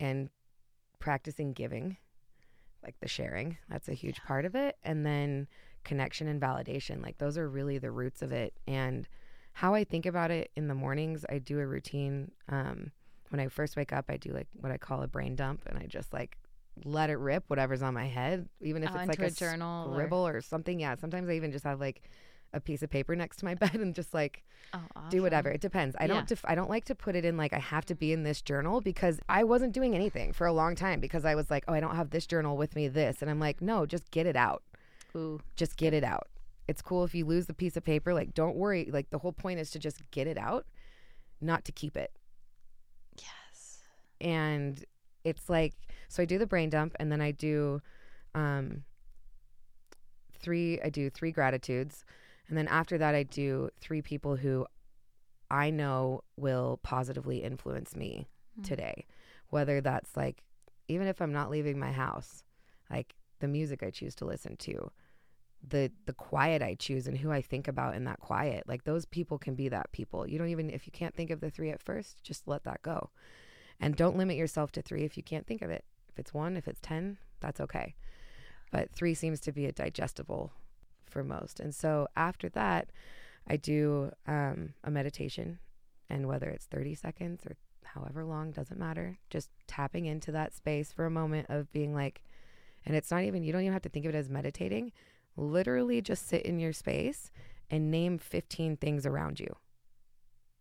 [0.00, 0.28] and
[0.98, 1.96] practicing giving,
[2.82, 3.58] like the sharing.
[3.68, 4.76] That's a huge part of it.
[4.82, 5.48] And then
[5.84, 7.02] connection and validation.
[7.02, 8.54] Like those are really the roots of it.
[8.66, 9.08] And
[9.54, 12.30] how I think about it in the mornings, I do a routine.
[12.48, 12.92] Um,
[13.30, 15.76] when I first wake up, I do like what I call a brain dump, and
[15.76, 16.38] I just like
[16.84, 19.88] let it rip whatever's on my head, even if Oh, it's like a, a journal
[19.88, 20.40] or- scribble or...
[20.40, 20.78] something.
[20.78, 22.02] Yeah, sometimes I even just have like
[22.54, 24.42] a piece of paper next to my bed and just like
[24.74, 25.48] Oh, do whatever.
[25.50, 25.96] It depends.
[25.98, 26.08] I Yeah.
[26.08, 26.26] don't.
[26.28, 28.42] Def- I don't like to put it in like I have to be in this
[28.42, 31.72] journal because I wasn't doing anything for a long time because I was like, oh,
[31.74, 32.86] I don't have this journal with me.
[32.88, 34.62] This, and I'm like, no, just get it out.
[35.16, 36.28] Ooh, Just get it out.
[36.66, 38.12] It's cool if you lose the piece of paper.
[38.12, 38.90] Like, don't worry.
[38.92, 40.66] Like the whole point is to just get it out,
[41.40, 42.12] not to keep it.
[43.16, 43.78] yes.
[44.20, 44.84] and
[45.24, 45.74] it's like
[46.08, 47.80] so I do the brain dump and then I do
[48.34, 48.84] um
[50.40, 52.04] three I do three gratitudes
[52.48, 54.66] and then after that I do three people who
[55.50, 58.28] I know will positively influence me
[58.58, 58.64] Mm.
[58.64, 59.06] today
[59.50, 60.42] whether that's like
[60.88, 62.42] even if I'm not leaving my house
[62.90, 64.90] like the music I choose to listen to
[65.66, 69.04] the the quiet I choose and who I think about in that quiet like those
[69.06, 71.70] people can be that people you don't even if you can't think of the three
[71.70, 73.10] at first just let that go
[73.80, 75.84] and don't limit yourself to three if you can't think of it.
[76.08, 77.94] If it's one, if it's 10, that's okay.
[78.72, 80.52] But three seems to be a digestible
[81.08, 81.60] for most.
[81.60, 82.90] And so after that,
[83.46, 85.58] I do um, a meditation.
[86.10, 89.18] And whether it's 30 seconds or however long, doesn't matter.
[89.30, 92.22] Just tapping into that space for a moment of being like,
[92.86, 94.92] and it's not even, you don't even have to think of it as meditating.
[95.36, 97.30] Literally just sit in your space
[97.70, 99.54] and name 15 things around you.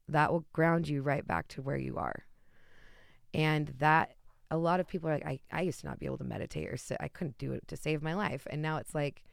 [0.10, 2.28] That will ground you right back to where you are
[3.34, 4.16] and that
[4.50, 6.68] a lot of people are like I, I used to not be able to meditate
[6.68, 9.24] or sit i couldn't do it to save my life and now it's like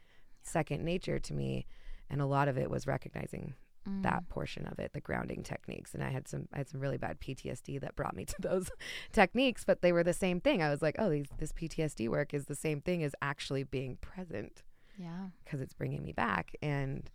[0.46, 1.66] second nature to me
[2.10, 3.54] and a lot of it was recognizing
[3.86, 4.02] Mm.
[4.02, 6.96] that portion of it the grounding techniques and i had some i had some really
[6.96, 8.70] bad ptsd that brought me to those
[9.12, 12.32] techniques but they were the same thing i was like oh these, this ptsd work
[12.32, 14.62] is the same thing as actually being present
[14.96, 15.26] Yeah.
[15.44, 16.56] because it's bringing me back.
[16.62, 17.10] And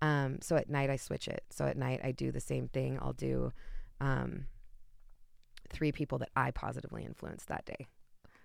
[0.00, 1.44] um, so at night I switch it.
[1.50, 2.98] So at night I do the same thing.
[3.02, 3.52] I'll do
[4.00, 4.46] um,
[5.68, 7.86] three people that I positively influenced that day.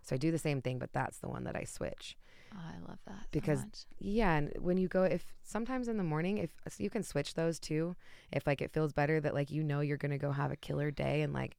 [0.08, 2.18] So I do the same thing, but that's the one that I switch.
[2.54, 3.24] Oh, I love that.
[3.24, 3.86] so Because- much.
[4.00, 7.34] Yeah, and when you go, if sometimes in the morning, if so you can switch
[7.34, 7.96] those too,
[8.32, 10.90] if like it feels better that like you know you're gonna go have a killer
[10.92, 11.58] day and like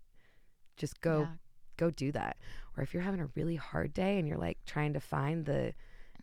[0.77, 1.29] just go Yeah,
[1.77, 2.39] go do that.
[2.77, 5.75] Or if you're having a really hard day and you're like trying to find the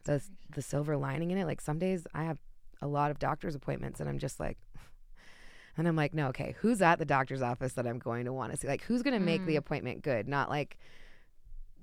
[0.06, 2.40] the the silver lining in it, like some days I have
[2.82, 4.58] a lot of doctor's appointments and I'm just like
[5.78, 8.52] and I'm like, no, okay, who's at the doctor's office that I'm going to want
[8.52, 8.68] to see?
[8.68, 9.58] Like who's going to make the Mm.
[9.60, 10.28] appointment good?
[10.28, 10.78] Not like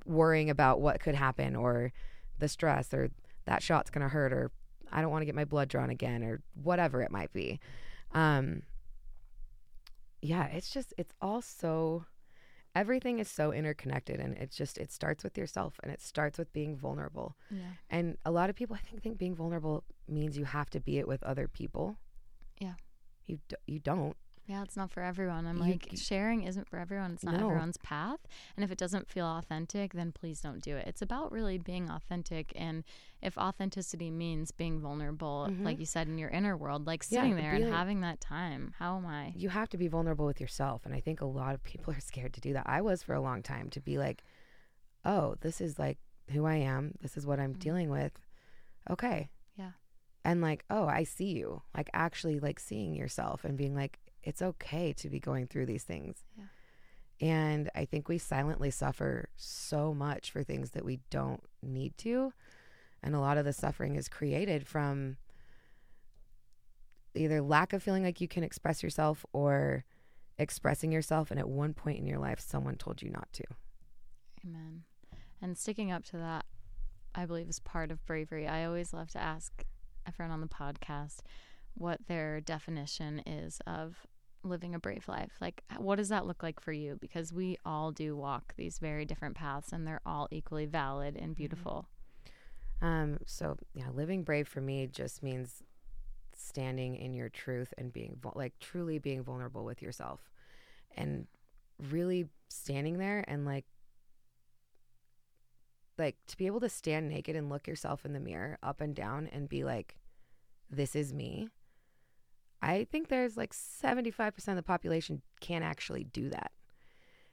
[0.07, 1.92] worrying about what could happen or
[2.38, 3.11] the stress or
[3.46, 4.50] that shot's going to hurt or
[4.90, 7.61] I don't want to get my blood drawn again or whatever it might be.
[8.12, 8.62] Um
[10.20, 12.05] yeah, it's just it's all so
[12.74, 16.53] everything is so interconnected and it's just it starts with yourself and it starts with
[16.53, 17.36] being vulnerable.
[17.50, 20.80] yeah, And a lot of people I think think being vulnerable means you have to
[20.80, 21.96] be it with other people.
[22.61, 22.74] Yeah.
[23.26, 24.16] You d- you don't.
[24.47, 24.62] Yeah.
[24.62, 25.47] It's not for everyone.
[25.47, 27.12] I'm You- like, sharing isn't for everyone.
[27.12, 27.47] It's not No.
[27.49, 28.20] everyone's path.
[28.57, 30.86] And if it doesn't feel authentic, then please don't do it.
[30.86, 32.53] It's about really being authentic.
[32.57, 32.84] And
[33.20, 35.64] if authenticity means being vulnerable, Mhm.
[35.64, 38.20] like you said, in your inner world, like Yeah, sitting there and like- having that
[38.20, 38.74] time.
[38.78, 39.32] How am I?
[39.36, 42.01] You have to be vulnerable with yourself and I think a lot of people are
[42.01, 42.68] scared to do that.
[42.68, 44.22] I was for a long time to be like,
[45.05, 45.99] "Oh, this is like
[46.30, 46.95] who I am.
[47.01, 47.59] This is what I'm Mhm.
[47.61, 48.12] dealing with."
[48.90, 49.30] Okay.
[49.57, 49.72] Yeah.
[50.24, 54.42] And like, "Oh, I see you." Like actually like seeing yourself and being like, "It's
[54.42, 56.44] okay to be going through these things." Yeah.
[57.20, 62.32] And I think we silently suffer so much for things that we don't need to.
[63.02, 65.18] And a lot of the suffering is created from
[67.14, 69.84] either lack of feeling like you can express yourself or
[70.38, 71.30] expressing yourself.
[71.30, 73.44] And at one point in your life, someone told you not to.
[74.44, 74.82] Amen.
[75.40, 76.44] And sticking up to that,
[77.14, 78.48] I believe, is part of bravery.
[78.48, 79.64] I always love to ask
[80.06, 81.20] a friend on the podcast
[81.74, 84.06] what their definition is of
[84.45, 85.32] living a brave life.
[85.40, 86.99] Like, what does that look like for you?
[87.01, 91.34] Because we all do walk these very different paths, and they're all equally valid and
[91.34, 91.86] beautiful.
[92.80, 95.62] Um, so yeah, living brave for me just means
[96.36, 100.32] standing in your truth and being like truly being vulnerable with yourself
[100.97, 101.26] and
[101.90, 103.64] really standing there and like
[105.99, 108.97] like to be able to stand naked and look yourself in the mirror up and
[108.97, 109.97] down and be like
[110.70, 111.49] this is me.
[112.62, 116.52] I think there's like 75% of the population can't actually do that.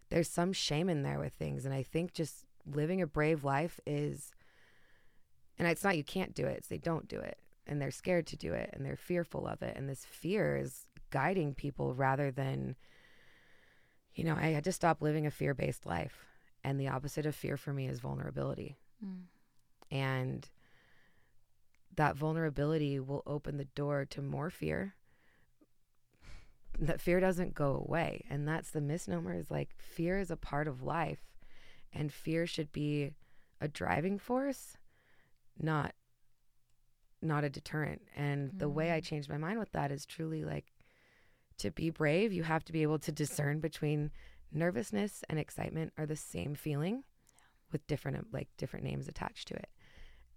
[0.09, 3.79] There's some shame in there with things and I think just living a brave life
[3.85, 4.31] is
[5.57, 7.37] and it's not you can't do it, it's they don't do it.
[7.67, 9.75] And they're scared to do it and they're fearful of it.
[9.77, 12.75] And this fear is guiding people rather than,
[14.15, 16.25] you know, I had to stop living a fear based life.
[16.63, 18.77] And the opposite of fear for me is vulnerability.
[19.05, 19.23] Mm.
[19.91, 20.49] And
[21.95, 24.95] that vulnerability will open the door to more fear.
[26.77, 28.25] That fear doesn't go away.
[28.29, 31.19] And that's the misnomer is like fear is a part of life.
[31.91, 33.13] And fear should be
[33.59, 34.77] a driving force,
[35.57, 35.93] not
[37.21, 38.01] not a deterrent.
[38.15, 39.03] And the way I mm.
[39.03, 40.71] changed my mind with that is truly like
[41.57, 44.11] to be brave, you have to be able to discern between
[44.51, 47.03] nervousness and excitement are the same feeling
[47.71, 49.69] with different um, like different names attached to it.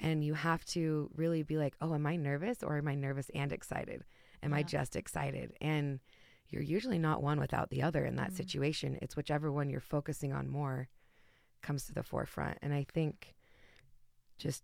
[0.00, 3.30] And you have to really be like, "Oh, am I nervous or am I nervous
[3.34, 4.04] and excited?
[4.42, 6.00] Am I just excited?" And
[6.52, 8.36] you're usually not one without the other in that Mhm.
[8.36, 8.98] situation.
[9.02, 10.88] It's whichever one you're focusing on more
[11.62, 12.58] comes to the forefront.
[12.62, 13.34] And I think
[14.38, 14.62] just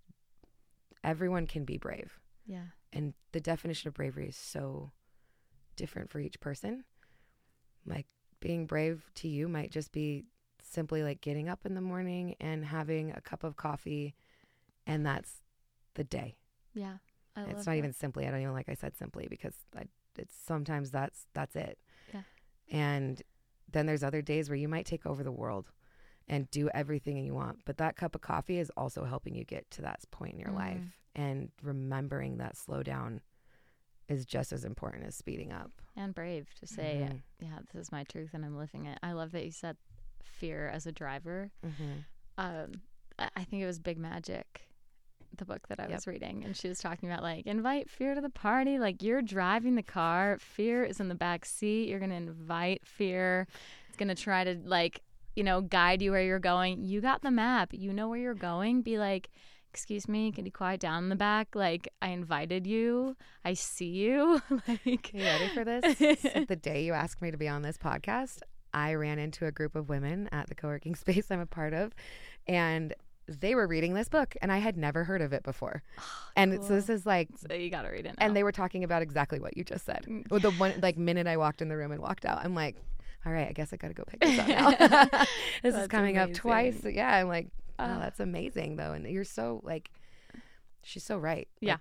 [1.04, 2.66] everyone can be brave Yeah.
[2.92, 4.92] and the definition of bravery is so
[5.76, 6.84] different for each person.
[7.84, 8.06] Like
[8.40, 10.26] being brave to you might just be
[10.60, 14.14] simply like getting up in the morning and having a cup of coffee,
[14.86, 15.40] and that's
[15.94, 16.36] the day.
[16.74, 16.98] Yeah.
[17.36, 17.78] I love it's not that.
[17.78, 18.26] even simply.
[18.26, 19.84] I don't even like I said simply because I,
[20.18, 21.78] it's sometimes that's that's it.
[22.12, 22.22] Yeah.
[22.70, 23.22] And
[23.70, 25.70] then there's other days where you might take over the world
[26.28, 29.70] and do everything you want, but that cup of coffee is also helping you get
[29.72, 30.54] to that point in your Mhm.
[30.54, 30.80] life.
[31.14, 33.22] And remembering that slow down
[34.08, 35.70] is just as important as speeding up.
[35.96, 37.22] and brave to say, Mhm.
[37.40, 38.98] yeah, this is my truth and I'm living it.
[39.02, 39.76] I love that you said
[40.22, 41.50] fear as a driver.
[41.66, 41.92] Mm-hmm.
[42.38, 42.82] Um,
[43.18, 44.67] I think it was Big Magic,
[45.36, 45.92] the book that I Yep.
[45.92, 48.78] was reading, and she was talking about like invite fear to the party.
[48.78, 51.88] Like you're driving the car, fear is in the back seat.
[51.88, 53.46] You're gonna invite fear.
[53.88, 55.02] It's gonna try to like
[55.36, 56.82] you know guide you where you're going.
[56.84, 57.72] You got the map.
[57.72, 58.82] You know where you're going.
[58.82, 59.28] Be like.
[59.74, 61.54] Excuse me, can you quiet down in the back?
[61.54, 63.14] Like, I invited you.
[63.44, 64.40] I see you.
[64.66, 66.18] like, You ready for this?
[66.32, 68.40] So the day you asked me to be on this podcast,
[68.72, 71.74] I ran into a group of women at the co working space I'm a part
[71.74, 71.92] of,
[72.46, 72.94] and
[73.28, 75.82] they were reading this book, and I had never heard of it before.
[76.36, 78.24] And so this is like, so you got to read it now.
[78.24, 80.04] and they were talking about exactly what you just said.
[80.08, 80.30] Mm.
[80.30, 82.76] With the one like minute I walked in the room and walked out, I'm like,
[83.26, 84.70] all right, I guess I got to go pick this up now.
[85.62, 86.74] this is That's coming up twice.
[86.74, 86.94] amazing.
[86.96, 87.48] Yeah, I'm like,
[87.80, 87.98] oh, Ah.
[88.00, 89.90] that's amazing though, and you're so like,
[90.84, 91.48] she's so right.
[91.60, 91.78] Yeah.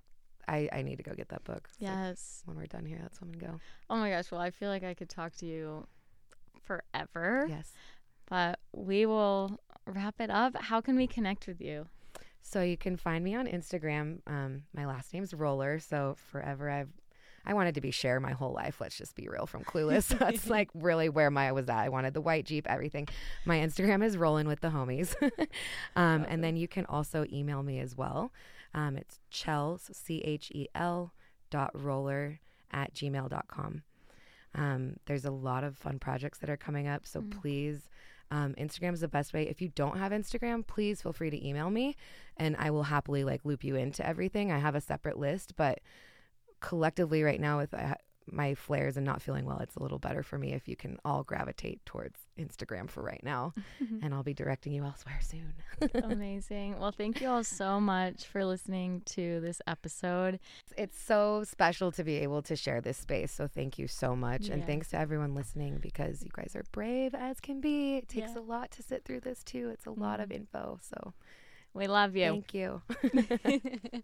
[0.47, 1.67] Like, I I need to go get that book.
[1.69, 2.41] So yes.
[2.45, 3.59] when we're done here, that's when we go.
[3.91, 4.31] Oh my gosh.
[4.31, 5.85] Well, I feel like I could talk to you
[6.63, 7.71] forever, Yes.
[8.29, 10.55] but we will wrap it up.
[10.55, 11.87] How can we connect with you?
[12.41, 14.19] So you can find me on Instagram.
[14.27, 15.79] Um, my last name's Roller.
[15.79, 16.89] So forever I've
[17.45, 18.81] I wanted to be Cher my whole life.
[18.81, 20.07] Let's just be real from Clueless.
[20.19, 21.77] That's like really where my was at.
[21.77, 23.07] I wanted the white Jeep, everything.
[23.45, 25.15] My Instagram is rolling with the homies.
[25.95, 28.33] um, and then you can also email me as well.
[28.73, 31.13] Um, it's Chel, so C H E L
[31.49, 33.83] dot roller at gmail gmail.com.
[34.53, 37.05] Um, there's a lot of fun projects that are coming up.
[37.05, 37.31] So Mm.
[37.41, 37.89] please,
[38.31, 39.47] um, Instagram is the best way.
[39.47, 41.95] If you don't have Instagram, please feel free to email me
[42.35, 44.51] and I will happily like loop you into everything.
[44.51, 45.79] I have a separate list, but
[46.59, 47.95] collectively right now with uh,
[48.31, 50.97] my flares and not feeling well, it's a little better for me if you can
[51.05, 53.53] all gravitate towards Instagram for right now.
[54.01, 55.53] and I'll be directing you elsewhere soon.
[56.03, 56.79] Amazing.
[56.79, 60.39] Well, thank you all so much for listening to this episode.
[60.77, 63.31] It's so special to be able to share this space.
[63.31, 64.49] So thank you so much.
[64.49, 67.97] And thanks to everyone listening because you guys are brave as can be.
[67.97, 68.39] It takes Yeah.
[68.39, 69.69] a lot to sit through this too.
[69.69, 70.37] It's a lot of mm-hmm.
[70.37, 70.79] info.
[70.81, 71.13] So
[71.73, 72.43] We love you.
[72.43, 72.81] thank you.